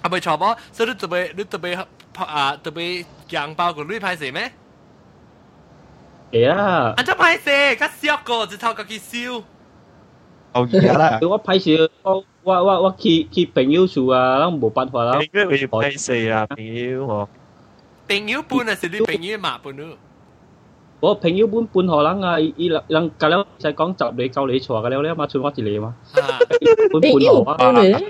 [0.00, 1.66] เอาไปชอบบ่ซึ่งรู้จะไปรู้จะไป
[2.34, 2.78] อ่าจะไป
[3.34, 4.40] ยังเปล่ากับรู้ไพ่เสียไหม
[6.32, 6.50] เอ้ย
[6.96, 9.32] อันจะไพ่เสียก็เสียก็จะเท่ากับกี่ซิว
[10.53, 11.19] 后而啦。
[11.21, 15.19] 我歹势，我我我我去去朋友厝啊，咱冇办法啦。
[15.21, 17.27] 应该会歹势啊，朋友嗬。
[18.07, 19.97] 朋友搬啊，是你朋友嘛搬咯。
[20.99, 25.95] 我朋友搬搬荷兰啊，伊人隔了就讲十里九里错嘅了了嘛，剩我一里嘛。
[26.13, 28.01] 搬搬荷兰啊。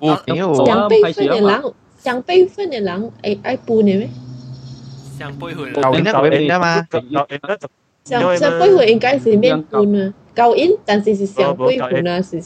[0.00, 4.08] 有朋友上辈分嘅人，上辈分嘅人会爱搬嘅咩？
[5.18, 5.72] 上辈份。
[5.74, 6.86] 旧年旧年啊嘛。
[8.04, 12.42] 上上辈份应该是免搬啊， 旧年但是是上辈份啊是。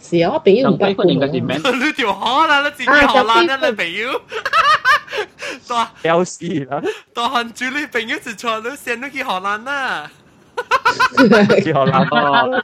[0.00, 1.06] 是啊，我朋友唔敢搬。
[1.08, 1.58] 应该是免。
[1.60, 4.20] 你条河啦，你自己荷兰人你朋友。
[5.66, 6.80] 大有事啦！
[7.12, 10.10] 大汉主你朋友就错你先你去荷兰啦。
[11.62, 12.62] 去荷兰哦！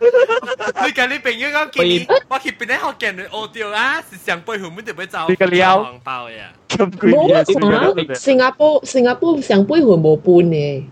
[0.87, 4.01] 你讲你朋友讲见你，我去边啲学见你学掉啊？
[4.11, 5.26] 是上辈后面特别走。
[5.28, 6.51] 你个料红包呀！
[6.68, 8.14] 咁贵啊！
[8.14, 10.85] 新加坡新加坡上辈后冇搬嘅。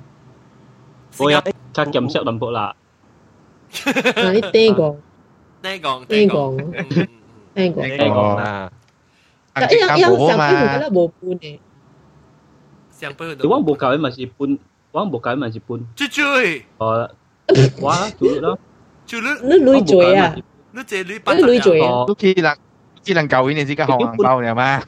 [1.18, 1.40] 我有
[1.77, 2.73] chắc chấm sẹo đầm bộ lạ
[4.15, 4.73] nói tê ờ.
[4.77, 4.95] gòn
[5.61, 6.57] tê gòn tê gòn
[7.53, 7.97] tê gòn ừ.
[7.99, 8.69] tê gòn à.
[9.55, 11.59] Cái cái cái cái cái là bộ bún này
[12.91, 13.65] sang bún đúng không?
[13.65, 14.55] bộ cậu ấy mà chỉ bún
[14.91, 17.07] quán bộ cậu ấy mà chỉ bún chui chui ờ.
[17.81, 18.55] Quá chui đó.
[19.07, 20.35] Chui lú lú lú chui à?
[20.73, 21.87] lú chui lú bắt lú chui à?
[21.87, 22.05] Ờ.
[22.07, 22.55] Lú khi là
[23.05, 24.81] khi là cậu ấy này chỉ cái hàng bao này mà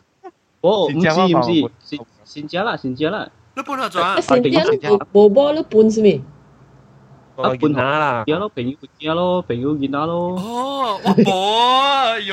[0.62, 3.90] ồ không gì không gì xin xin chết là xin chết là lú bún hả
[3.90, 6.20] chuẩn xin chết lú bố bố lú bún gì
[7.39, 8.25] 啊，搬下啦。
[8.27, 10.37] 加咯，朋友加咯，朋友见下咯。
[10.37, 12.33] 哦，我冇，哟，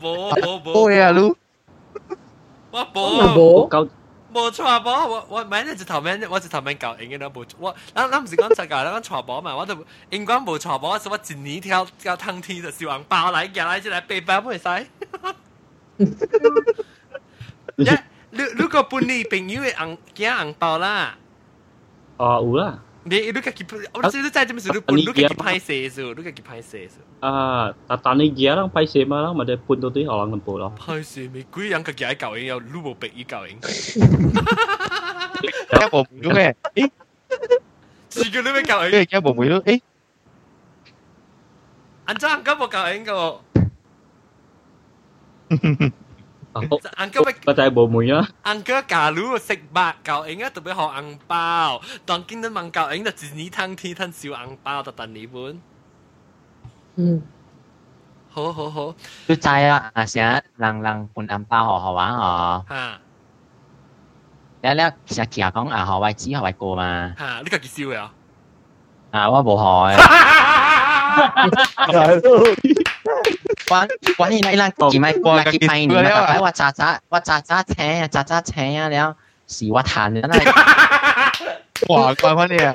[0.00, 0.72] 冇冇冇。
[0.72, 1.34] 冇呀，你。
[2.70, 3.22] 我冇。
[3.34, 3.68] 冇。
[3.68, 3.88] 够。
[4.34, 9.76] 冇错噃，我我咪呢就头面，我就头面旧应嘅啦，冇我，咱咱唔是讲实价，咱讲错噃嘛，我就
[10.08, 14.86] 应该冇错噃，所以我一年跳跳汤天就小红包嚟，夹嚟即系背包唔使。
[17.76, 17.84] 一，
[18.30, 21.14] 你你个半年朋友嘅红夹红包啦。
[22.16, 22.78] 哦，有啦。
[23.06, 26.94] 你你家己，我知你在这边时你半，你家己拍摄数，你家己拍摄数。
[27.20, 30.72] 啊，但但你而家人拍摄嘛，人咪就半到啲学人咁报咯。
[30.78, 33.58] 拍摄咪鬼人家己喺旧影有攞部鼻旧影。
[35.42, 35.48] 一
[35.90, 36.56] 部唔到咩？
[36.74, 36.90] 诶，
[38.08, 38.92] 自己你咩旧影？
[38.92, 39.06] 跟
[45.58, 45.66] 住
[46.95, 51.81] ăn cái bác tại bộ mùi á ăn cái cà lú 食白教影啊，特別學銀包。
[52.05, 55.61] 當見到問教影就自你吞天吞小銀包就等你本。
[56.95, 57.21] 嗯，
[58.29, 58.95] 好好好。
[59.27, 62.65] 都知啦，啊成日人人換銀包學學玩哦。
[62.69, 62.99] 嚇！
[64.61, 64.75] 你你
[65.13, 67.13] 成日講啊學位子學位過嘛？
[67.17, 67.41] 嚇！
[67.43, 68.11] 你個幾少呀？
[69.11, 69.97] 啊，我冇學。
[73.66, 76.38] 关关于呢呢几咪过几拜年啊！
[76.40, 79.16] 我渣渣我渣渣请啊，渣渣请啊，了
[79.46, 81.32] 是我弹嘅啦。
[81.88, 82.72] 哇，怪翻你啊！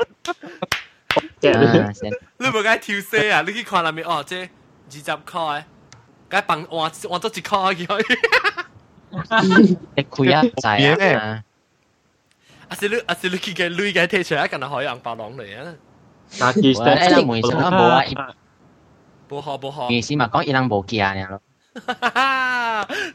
[2.38, 3.42] 你冇解跳车啊？
[3.48, 5.64] 你去看入面哦，即二十块，
[6.30, 8.18] 解bằng 换换多一块佢。
[9.96, 10.70] 你开啊仔
[11.18, 11.44] 啊！
[12.70, 15.74] 啊是你啊是你去嘅女嘅睇出来，可能可以红包囊嚟啊！
[16.40, 18.04] 但其实诶，梅生冇啊。
[19.32, 19.94] 冇学冇学。
[19.94, 21.42] 意思嘛讲伊人无惊呀咯。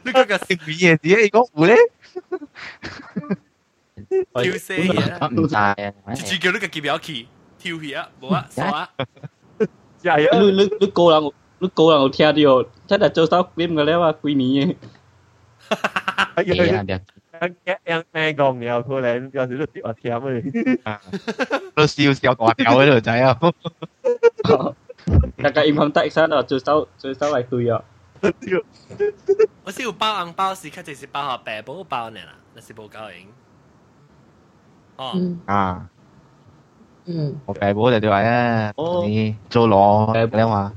[0.03, 1.75] 你嗰个食嘢自己讲胡咧？
[4.33, 4.73] 跳车
[5.19, 5.27] 啊！
[5.31, 5.75] 唔知啊。
[6.15, 7.27] 自叫你个机表去
[7.57, 8.89] 跳去啊，冇啊，傻啊！
[10.01, 10.39] 系啊！
[10.39, 14.75] 你你你个人你个人有听到，真系做手点嘅咧话几年嘅。
[17.85, 20.79] 样咩讲有可能有时都跌我听嘅。
[21.75, 23.37] 都笑笑大条喺度仔啊！
[24.43, 24.75] 大
[25.51, 27.83] 家 income tax 啊，最收最收系对啊。
[29.65, 33.27] 我是有包红包时，佢就是包下白宝包呢啦，那是冇交应。
[34.95, 35.37] 哦。
[35.45, 35.89] 啊。
[37.05, 37.35] 嗯。
[37.45, 38.73] 我白宝就对话啊，
[39.05, 40.71] 你做攞你话。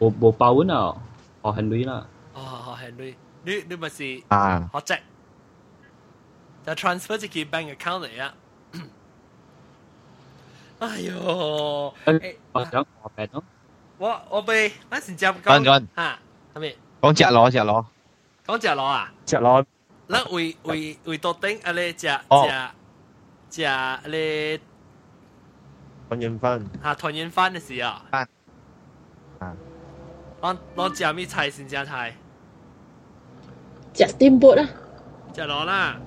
[0.00, 0.96] 冇冇包稳啊，
[1.42, 2.06] 学hành lý 啦。
[2.34, 3.14] 哦，学hành lý，
[3.44, 4.94] 你你咪是啊学籍，
[6.64, 8.32] 就 transfer 自己 bank account 嚟啊。
[10.82, 13.42] 哎呦，诶，我想我病咯。
[13.98, 16.18] 我我被嗰时就讲讲吓，
[16.54, 16.76] 系咪？
[17.00, 17.84] 讲只攞只攞，
[18.46, 19.12] 讲只攞啊！
[19.26, 19.64] 只攞，
[20.08, 22.46] 咱为为为多顶啊咧只哦
[23.50, 24.60] 只只咧
[26.08, 28.26] 团圆饭吓团圆饭嘅时候，饭
[29.40, 29.56] 啊，
[30.40, 32.14] 攞攞只咩菜先只菜？
[33.92, 34.68] 只 steamboat 啊，
[35.34, 36.00] 只攞啦。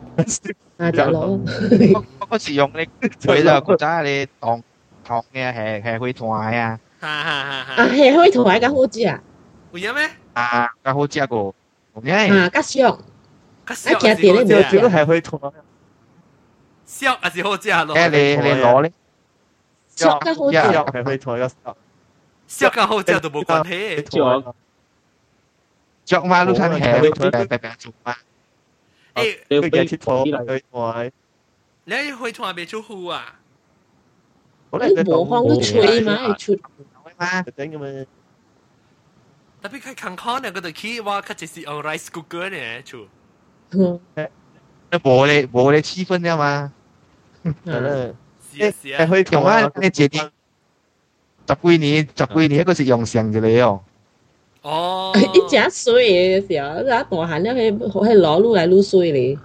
[0.77, 2.03] 啊只攞。
[2.19, 4.63] 嗰时用你佢就觉得你当
[5.07, 6.79] 当嘅系系会团啊。
[7.01, 7.81] 系系系系。
[7.81, 9.21] 啊系可以同大家好知啊。
[9.71, 10.09] 会有咩？
[10.33, 11.53] 啊，较好食个，
[12.03, 12.87] 因啊，为较俗，较
[13.65, 15.53] 啊，少惊啲咧我觉得冇系去同
[16.85, 18.91] 少还是好食咯，诶你你攞咧，
[19.95, 21.75] 俗较好食，系去同一个
[22.47, 24.01] 少较好食都冇关系。
[24.03, 24.53] 就
[26.03, 28.15] 着嘛都睇系会白白白做嘛，
[29.15, 31.11] 诶，你佢嘅铁土去同
[31.83, 33.35] 你去团未出户啊？
[34.69, 36.59] 我你无放都吹嘛，系出，
[37.17, 38.05] 嘛，顶咁样。
[39.61, 43.07] 特别佢康康呢，嗰度起话佢就是用 rice cooker 呢，出。
[43.71, 43.99] 嗯，
[44.91, 46.71] 你冇你冇你气氛啫嘛，
[47.43, 48.13] 系啦，
[48.53, 53.83] 是啊是啊，系去同同啊你姐弟十几年十几年一个是用上嘅你哦，
[54.65, 59.37] 哦，一只水嘅时候，一大汉咧，系系攞撸来撸水咧，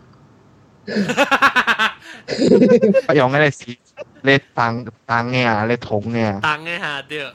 [3.07, 3.77] 不用嘅你是
[4.23, 7.27] 你当当嘅啊，你桶嘅啊，当嘅下对。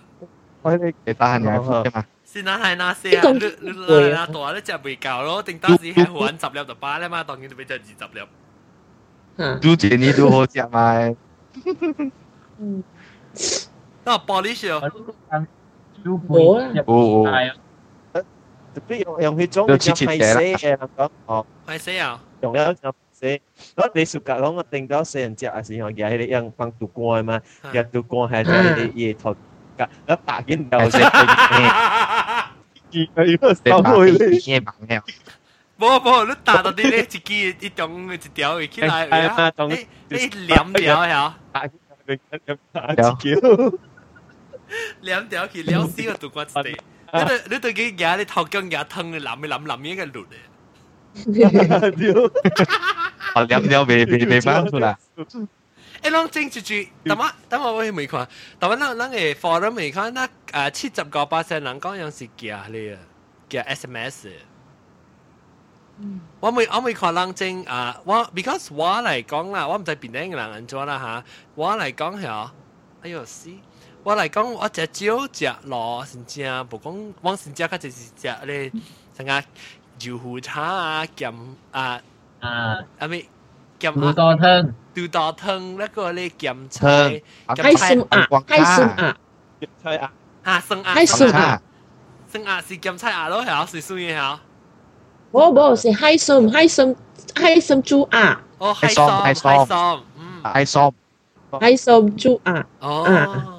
[0.61, 8.21] 我哋你当人嘅嘛，先那系那些啊，你你你那大咧就未够咯，定当时系玩十粒就巴咧嘛，当然就俾只二十粒。
[9.37, 10.93] 吓，都姐你都好食嘛，
[12.59, 12.83] 嗯，
[14.03, 14.79] 那玻璃少，
[16.03, 17.55] 冇啦，哦哦，系特别
[19.05, 22.21] 用用去装嘅就系写嘅，讲哦，系死啊！
[22.41, 23.41] 用咗就写。
[23.75, 27.39] 嗰你暑假讲我定咗四人只嘅时候，又系你用放杜光嘛，
[27.73, 29.35] 又杜光系喺你夜头
[29.77, 30.97] 㗎，一百件就食
[32.91, 35.01] 见佢个你把手去你嘅忙嘅，
[35.79, 37.19] 冇冇，你打到啲咧一支
[37.65, 43.35] 一种一条起来，系啊当你你两条呀，打自己。
[45.01, 46.77] 两条去两丝个杜瓜子地。
[47.13, 50.35] 你对你对佢牙你头姜牙疼你谂你谂谂应该攣嘅。
[53.35, 54.95] 我饮咗未未未翻出嚟，
[56.01, 56.73] 诶，啷正住住，
[57.03, 58.27] 等我等我去未看，
[58.59, 62.97] 但系啷啷嘅 forum 未看，那诶七十个巴仙人讲样是假你啊，
[63.49, 64.29] 假 SMS。
[66.39, 71.23] 我未我未看人正啊，我 because 我嚟讲啦，我唔知边啲人安怎啦吓，
[71.55, 72.49] 我嚟讲系，
[73.03, 73.49] 哎呦死！
[74.05, 78.71] 我嚟讲，我食少食咯，真正无讲，我真正较就是食咧，
[79.15, 79.43] 成个
[80.01, 81.33] 油腐叉啊，咸
[81.71, 82.01] 啊
[82.39, 83.27] 啊，啊咪
[83.79, 89.15] 咸好多汤，豆豆汤，那个咧咸汤菜，閪酸鸭，閪酸鸭，
[89.83, 90.11] 系啊，
[90.43, 91.59] 啊生鸭，閪酸鸭，
[92.31, 94.39] 生鸭是咸菜鸭咯，系是酸嘅系。
[95.31, 96.95] 冇冇是閪酸閪酸
[97.35, 100.93] 閪酸猪鸭，哦，系系爽系爽爽系爽，嗯，系爽，
[101.51, 103.54] 閪酸猪鸭，哦，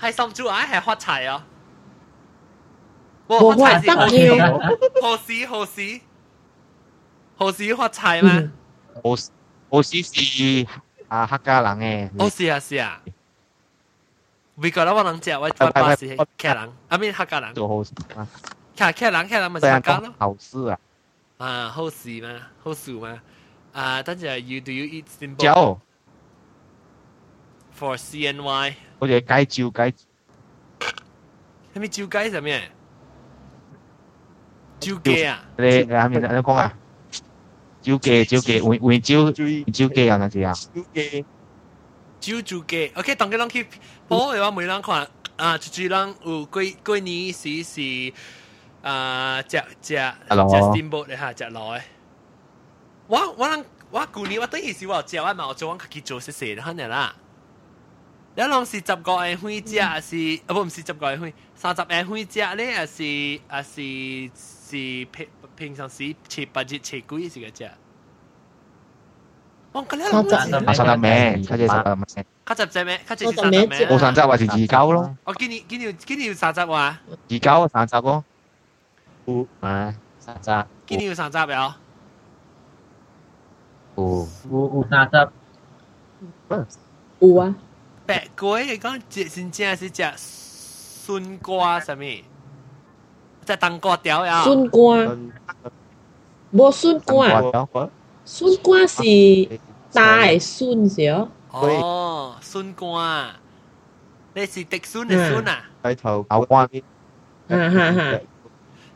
[0.00, 1.46] 系爽猪鸭系发财啊！
[3.28, 3.94] 冇发得
[4.36, 4.58] 了，
[5.02, 6.00] 何时何时
[7.36, 8.50] 何时发财咩？
[9.02, 9.10] 好
[9.70, 10.66] 好似是
[11.08, 13.00] 啊客家人嘅，哦，是啊是啊。
[14.54, 18.26] 美国人我能食，我我巴是客人，啊咪客家人，做好事啊，
[18.78, 20.08] 客客人客人咪是虽然客家咯。
[20.08, 20.78] 讲好事啊，
[21.38, 23.20] 啊，好事嘛，好事嘛。
[23.72, 25.80] 啊，等阵 you do you eat symbol 就
[27.80, 28.74] for CNY？
[28.98, 29.94] 好似介绍介
[31.74, 32.70] 系咪照鸡系咩？
[34.78, 35.42] 照鸡啊！
[35.58, 36.72] 你你下面你讲啊，
[37.80, 39.44] 招记招记换换招招
[39.88, 40.52] 记有阵时啊，
[40.94, 41.24] 嘅
[42.20, 43.66] 照照鸡，OK，当佢啷去
[44.08, 48.12] 播嘅话，每啷看啊，就住啷有几几年时是
[48.82, 51.82] 啊，只只只 steamboat 咧吓，只螺嘅。
[53.08, 57.14] 我我啷我旧年我等于是我只我嘛，我做我自己做食食肯定啦。
[58.34, 65.26] 你啷是十个円灰只，是啊不唔是十个円灰，三十円灰只咧，还是还是是平
[65.56, 67.70] 平常时切八折切几是个只？
[69.72, 71.36] 我嗰啲三十啊十粒咩？
[71.42, 72.26] 佢哋十粒咩？
[72.46, 73.00] 佢十只咩？
[73.08, 73.88] 佢只我就咩是三十咩？
[73.88, 76.98] 冇三只或是二九咯，我今年今年今年要三十话，
[77.30, 78.24] 二九三十咯，
[79.24, 81.72] 有啊，三只今年要三十有。
[83.96, 85.28] 哦，有有三十，
[87.20, 87.54] 有啊，
[88.10, 92.04] 白龟你讲只真正是只笋瓜什么？
[93.44, 94.42] 只冬瓜条呀？
[94.42, 94.96] 酸瓜，
[96.52, 97.40] 冇酸瓜，
[98.24, 99.02] 酸瓜是
[99.92, 103.36] 大嘅酸少，哦，笋瓜，
[104.34, 105.64] 你是滴笋嘅笋啊？
[105.84, 106.82] 喺头牛关
[107.48, 108.20] 哈哈哈，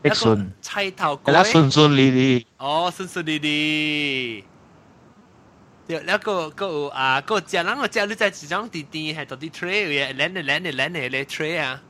[0.03, 1.51] 的顺，砌头系啦龟。
[1.51, 4.43] 顺顺利利，哦，顺顺利利。
[5.88, 11.80] 对，那个个啊，个食人个食，你在一种甜甜，还到底 tray 个，冷的冷的冷的咧 tray 啊。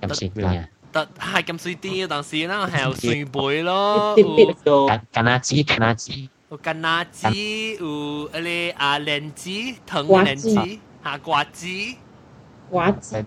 [0.00, 0.68] 咁水甜啊！
[0.90, 4.14] 得係咁水甜，但是啦，係有水杯咯，
[4.64, 6.12] 有甘拿子，甘拿子，
[6.50, 9.50] 有甘拿子，有嗰啲啊蓮子、
[9.86, 11.66] 藤蓮子、嚇瓜子、
[12.70, 13.24] 瓜子、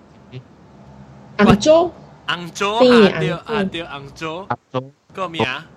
[1.38, 1.92] 紅棗、
[2.28, 4.48] 紅棗啊，對啊對紅棗，
[5.14, 5.68] 個咩啊？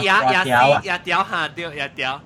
[0.00, 2.20] 夜夜市夜条吓对夜条，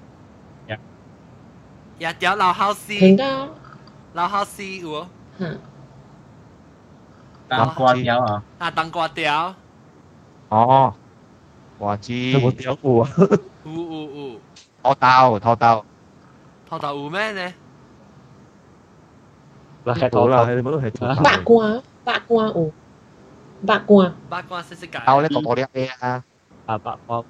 [1.99, 3.49] 夜条老好市，平噶
[4.13, 5.07] 老好市有
[5.39, 5.47] 吓，
[7.49, 9.55] 当瓜条啊，啊当瓜条，
[10.51, 10.95] 哦，
[11.79, 13.11] 我知有冇屌过啊？
[13.65, 14.41] 有有有，
[14.83, 15.85] 拖兜拖兜，
[16.69, 17.55] 头头有咩呢？
[19.85, 22.73] 嗱，系好啦，啦，你哋都系做八卦八卦有
[23.67, 26.23] 八卦八卦识识解，兜咧多啲嘢啊，
[26.67, 27.25] 啊白光，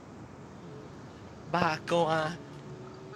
[1.52, 2.32] 八卦。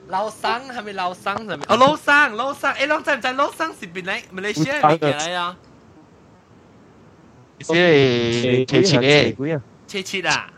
[0.08, 1.64] 老生系咪老生系咪？
[1.68, 4.20] 哦，老生老生，诶，老知唔知老生是边嚟？
[4.34, 5.56] 马来西亚边嘅嚟啊？
[7.58, 9.62] 即系切切嘅，鬼啊！
[9.86, 10.50] 切切啊！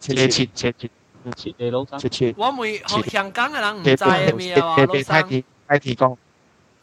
[0.00, 0.90] 切切切切切，
[1.36, 2.78] 切你老生，切切，我每
[3.10, 4.76] 香港嘅人唔切知系咩啊？
[4.78, 6.16] 老切太生提太提供，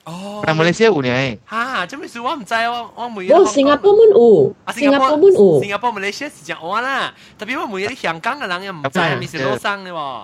[0.06, 10.24] 哦，但系马来西亚有呢，吓，做咩事我唔知我我每我新加坡们有啊，新加坡们有新加坡马来西亚是讲我啦，特别我每啲香港嘅人又唔知系咪是老生嘅喎。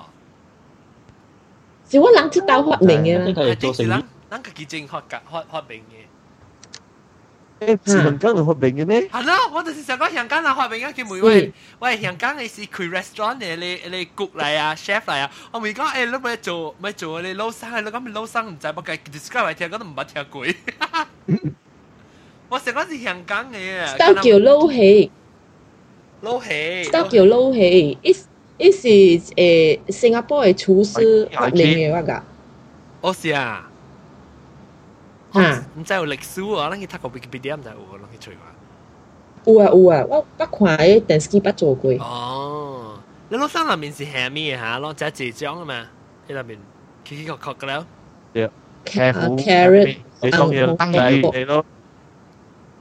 [1.89, 6.05] 是我人知道发明嘅即啦，系做成人人自己正学㗎学学明嘅。
[7.61, 9.01] 诶，是香港人学明嘅咩？
[9.09, 20.45] 系咯，我就是想讲香港人学明啊，叫每位喂香港你是开 restaurant 嘅，你你 cook 嚟啊 chef 嚟啊，我咪讲诶，你咪做咪做你老生，你讲咪老生唔知，我计 describe 嚟听，我都唔捌听过。
[22.49, 25.11] 我成个是香港嘅，都叫捞气，
[26.23, 28.15] 捞气，都叫捞气，一
[28.59, 28.87] 一是
[29.35, 32.21] 诶新加坡嘅厨师发明嘅话㗎，
[33.01, 33.69] 我是啊，
[35.33, 38.41] 吓唔知有历史啊，咱去读个 Wikipedia 唔知有喎，咱去吹话。
[39.45, 42.99] 有啊有啊，我我看喺电视机捌做过，哦，
[43.29, 44.79] 你老生入面是系咩吓？
[44.79, 45.85] 攞只浙江啊嘛，
[46.27, 46.57] 喺入面
[47.03, 47.79] 曲曲角角嘅了。
[47.79, 48.49] 啊
[48.85, 51.65] carrot 你讲嘢当系然你咯，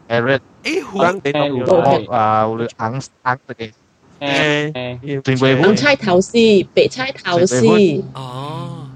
[0.08, 3.72] carrot 诶，胡当你讲嗰嘢个啊，会硬硬嘅，
[4.20, 8.88] 诶，全部会红菜头丝、白菜头丝，哦，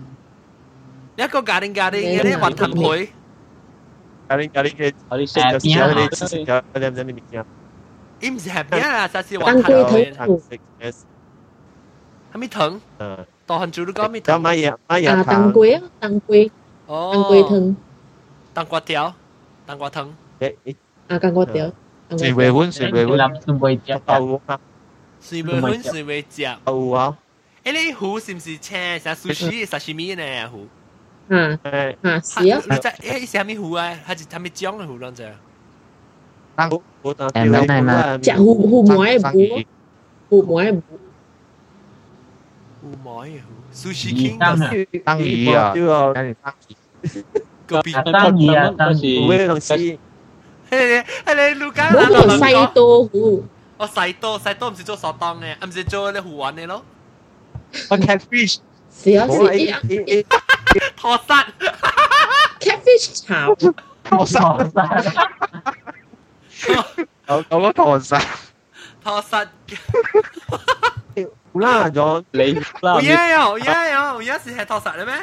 [1.17, 3.14] 一个家庭家庭嘅啲云吞配，咖喱咖喱嘅，啊你识有
[4.30, 4.92] Galing, galing kay...
[5.10, 5.28] Galing
[5.64, 5.88] niya.
[6.74, 7.44] Galing niya.
[8.22, 10.40] Imzab niya na sa si Wang Kang
[12.32, 12.80] Hay mi thần?
[13.48, 14.44] Tòa hình chủ có mi à, thần.
[14.44, 15.16] Mai ya, mai ya.
[15.16, 16.48] À tăng quế, tăng quế.
[16.88, 17.74] Tăng quế thần.
[18.54, 19.12] Tăng quạt tiếu.
[19.66, 20.14] Tăng quạt thần.
[21.08, 21.70] À tăng quạt tiếu.
[22.18, 23.18] Sì về vốn, sì về vốn.
[23.18, 23.98] Làm xin về chả.
[24.06, 24.58] Tàu hả?
[25.22, 26.58] Sì về vốn, sì về chả.
[26.66, 27.12] Tàu hả?
[27.64, 30.66] Ê, lấy hủ xì xì chè, xà sushi, sashimi nè hủ.
[31.29, 32.11] 会只豆啊水尾粉水尾夹。
[32.11, 32.31] 豆啊，诶，你糊是唔是青？
[32.31, 32.83] 成 sushi sashimi 呢糊？
[32.83, 33.99] 啊诶，啊是啊，你即系系咩糊啊？
[34.09, 35.35] 系系咪酱嘅糊啷只？
[36.71, 39.65] 我我当诶咩咩咩只糊糊梅嘅生鱼
[40.29, 40.83] 糊，糊梅嘅糊，
[42.83, 46.53] 糊梅嘅糊，sushi 鱼 king 生啊，生鱼啊，对啊，梗系生
[47.03, 47.25] 鱼，
[47.67, 47.93] 个边？
[48.21, 49.25] 生意啊，生意。
[49.25, 49.99] 唔会同事，系
[50.71, 50.77] 你
[51.25, 53.45] 系你လူ家冇同细多糊，
[53.79, 56.85] 我细多细多唔是做索当嘅，唔是做你糊玩嘅咯。
[57.89, 58.59] 我 catfish
[59.05, 60.25] 是啊好啊，是啊诶诶
[60.97, 61.47] 拖沙，
[62.61, 63.55] ，catfish 炒，
[64.05, 65.27] torn 晒，
[67.29, 68.23] 有有个 torn 晒，
[69.03, 69.47] 拖沙。
[71.53, 75.15] 好啦，咗你啦有，嘢有，有嘢有，有时系拖沙嘅咩？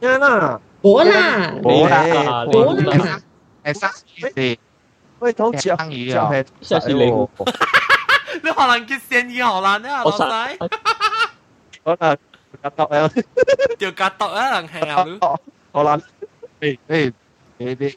[0.00, 2.02] 呀啦，冇啦，冇啦，
[2.46, 3.20] 冇你啦，
[3.64, 4.58] 系生鱼是
[5.18, 7.28] 喂，好似生鱼啊，系下次你糊，
[8.42, 10.56] 你可能叫生意荷兰啊，老我实细，
[11.84, 12.16] 可能
[12.66, 13.08] 夹到啊，
[13.78, 15.38] 条格度啊，人系啊，
[15.72, 16.02] 可能
[16.60, 17.12] 诶诶
[17.58, 17.96] 你啲，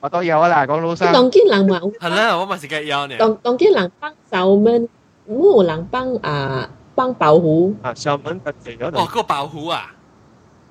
[0.00, 3.16] 我都有啊啦，讲老生，当见人嘛，系啦，我咪是嘅有呢。
[3.18, 4.88] 当当见人帮手们，
[5.28, 9.92] 冇人帮啊帮保护啊，小门特地嗰哦，度嗰个爆虎啊，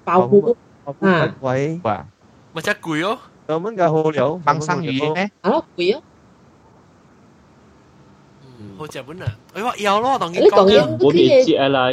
[0.04, 0.56] 保护，
[1.02, 2.06] 啊，喂，哇，
[2.54, 3.20] 咪真系攰咯。
[3.48, 5.32] 小门嘅好料，放生鱼咩？
[5.42, 6.02] 啊咯贵啊，
[8.78, 10.98] 好日本啊，哎呀有咯，当然你当讲然嘅。
[10.98, 11.92] 冇咩节啊啦，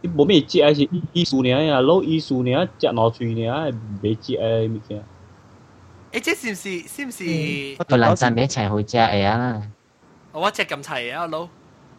[0.00, 0.80] 你冇咩节啊是
[1.12, 3.72] 艺术呢呀，攞艺术呢，只攞嘴呢，
[4.02, 4.42] 未节啊
[4.72, 5.04] 物件。
[6.12, 7.24] 诶，即是唔是是唔是？
[7.84, 9.62] 佢两阵俾一齐去只嚟啊！
[10.32, 11.48] 我只咁齐啊，佬。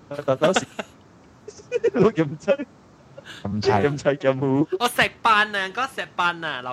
[0.09, 0.65] 特登时
[1.93, 2.65] 碌咁齐，
[3.43, 6.63] 咁齐，咁齐咁好，我石斑啊，嗰石斑啊，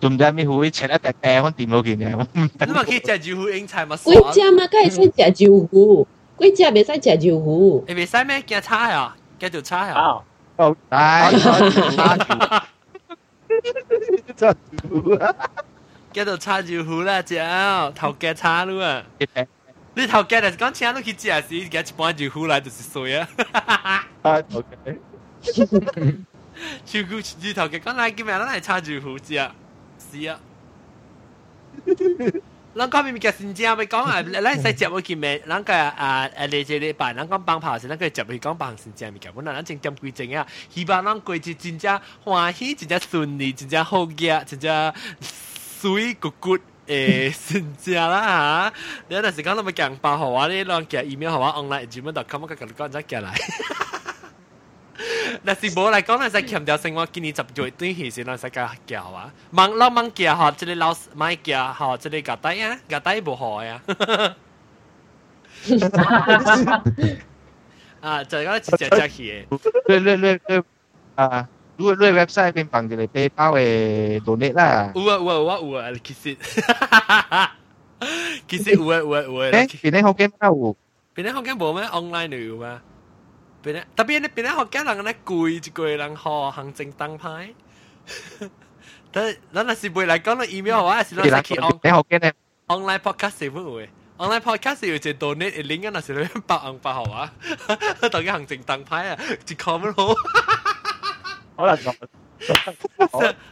[0.00, 0.12] 老教讲。
[0.12, 6.06] 油糊啊，仲唔知咩会请一只掟我掂到件嘢，你咪去食住英菜咪贵只嘛，梗系使食椒糊，
[6.38, 8.40] 贵只未使食椒糊，你未使咩？
[8.40, 10.22] 惊叉啊，惊条叉啊。
[10.56, 11.30] 啊，唉，
[14.36, 15.34] 真系啊！
[16.12, 17.36] 惊条叉住糊啦，只
[17.94, 19.02] 头夹叉咯啊！
[19.94, 23.28] 你头夹嚟讲请都去食时，夹一半住糊嚟就是水啊！
[24.22, 24.98] 啊，OK，
[26.84, 28.38] 照顾住头嘅讲嚟叫咩？
[28.38, 29.54] 咱嚟叉住胡子啊，
[29.98, 30.38] 是啊。
[32.74, 46.58] 咱讲明明嘅新正要讲啊，咱使接我见面，咱个啊啊嚟这礼拜，咱讲帮跑时，咱个接去讲帮新正物件，本来咱正点规正啊，希望咱过节真正欢喜，真正顺利，真正好嘅，真正水骨骨。
[46.84, 48.74] 诶新正啦吓，
[49.08, 50.48] 你有阵时讲到咪强爆号啊？
[50.48, 53.85] 你攞嘅 email 号啊，online@gmail.com 我佢讲咗寄嚟。
[55.44, 59.32] 但是冇嚟讲，咱使强调性，我今年十月短期先，咱使加叫啊。
[59.50, 63.82] 忙老忙叫嗬，即系老买叫嗬，即系夹低啊，夹低冇好呀。
[68.00, 69.48] 啊，就系讲直接接去。
[69.88, 70.62] 你你你你
[71.14, 71.48] 啊！
[71.76, 74.92] 如果你 website 边放住你背包嘅 donate 啦。
[74.94, 76.36] 有啊有啊有啊有啊，其实
[78.46, 79.48] 其实有啊有啊有啊。
[79.48, 80.76] 诶，边啲学经有？
[81.14, 81.84] 边啲学经冇咩？
[81.88, 82.80] online 就有嘛？
[83.66, 87.54] 边啲特别你边啲学经人咧贵一个人学行政灯牌。
[89.12, 92.34] 但咱若是未来讲到 email 话，是咱是去 on 你学经咧
[92.68, 93.90] online podcast 是唔会。
[94.18, 97.32] online podcast 有一个 donate 嘅 link 啊，若是你百红百号啊，
[98.10, 100.14] 当嘅行政灯牌啊，一 comment 好。
[101.56, 101.92] 可能就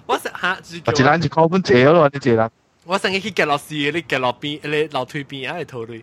[0.06, 2.50] 我食下自我一人一箍本借咯，你借啦。
[2.84, 6.02] 我成日去夹落市，你夹落边，你楼梯边啊，系套类。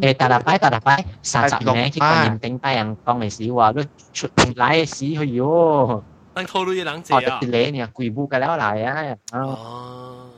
[0.00, 6.02] 诶，大大摆大大摆，三十名去个年顶拜人讲嘅事话，都出来嘅事去哟。
[6.34, 7.36] 等套类人借啊！
[7.36, 7.86] 哦，你呢？
[7.92, 9.16] 鬼步嘅了嚟啊！
[9.32, 10.30] 哦。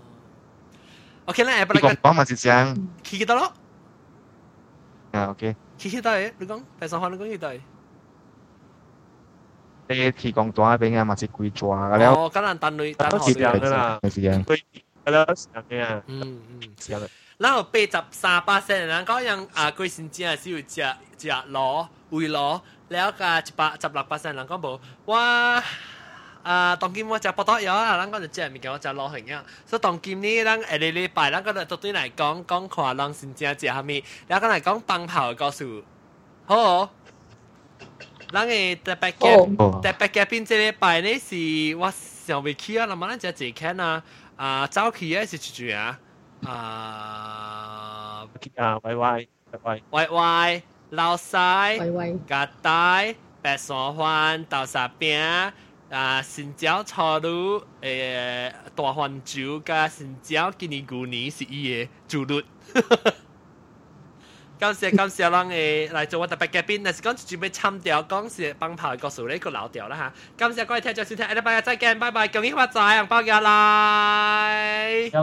[1.26, 2.86] OK 啦，诶，你讲讲嘛是讲。
[3.02, 3.52] 去几多咯？
[5.12, 5.54] 啊，OK。
[5.76, 6.32] 去几多诶？
[6.38, 7.52] 你讲，第三项你讲几多？
[9.88, 12.12] 你提供单边啊，嘛是贵抓噶了。
[12.14, 14.44] 哦，咁人单类单学嘅啦，系嘅。
[14.44, 14.62] 对，
[15.04, 16.02] 系啦，系嘅。
[16.06, 17.08] 嗯嗯，系嘅。
[17.37, 25.13] 咱有八十三巴仙的人，講人啊，佢先正係要食食螺、回螺，了加一百十六巴仙人講無，我
[26.43, 29.41] 啊，當今我食葡萄柚啊，咱講就食物件我食螺形樣。
[29.65, 35.83] 所以當今呢，咱下個禮拜，咱講就對來講講看，人先正食啥物，了講來講放炮嘅故事，
[36.45, 36.89] 好。
[38.31, 44.01] 咱嘅特別嘅特別嘅邊即禮拜呢是我上未起啊，那麼咱食一間啊，
[44.37, 45.99] 啊早起啊是一轉啊。
[46.47, 48.27] 啊
[48.57, 49.29] 啊喂喂
[49.63, 55.19] 喂喂喂老細喂喂夾帶白沙欢豆沙饼
[55.89, 62.43] 啊新椒炒卤，诶大黄酒加新椒今年舊年是伊诶主律。
[64.57, 68.01] 感谢感谢，咱诶来做我特别嘉宾，那是讲准备唱掉。
[68.01, 70.11] 感是帮派告诉你一个老调了哈。
[70.37, 75.11] 感谢各位听众收听，拜拜再见，拜拜，恭喜发财，包家来。
[75.11, 75.21] 明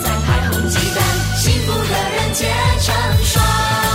[0.00, 0.82] 再拍红，幸
[1.62, 2.94] 福和人间成
[3.24, 3.87] 双。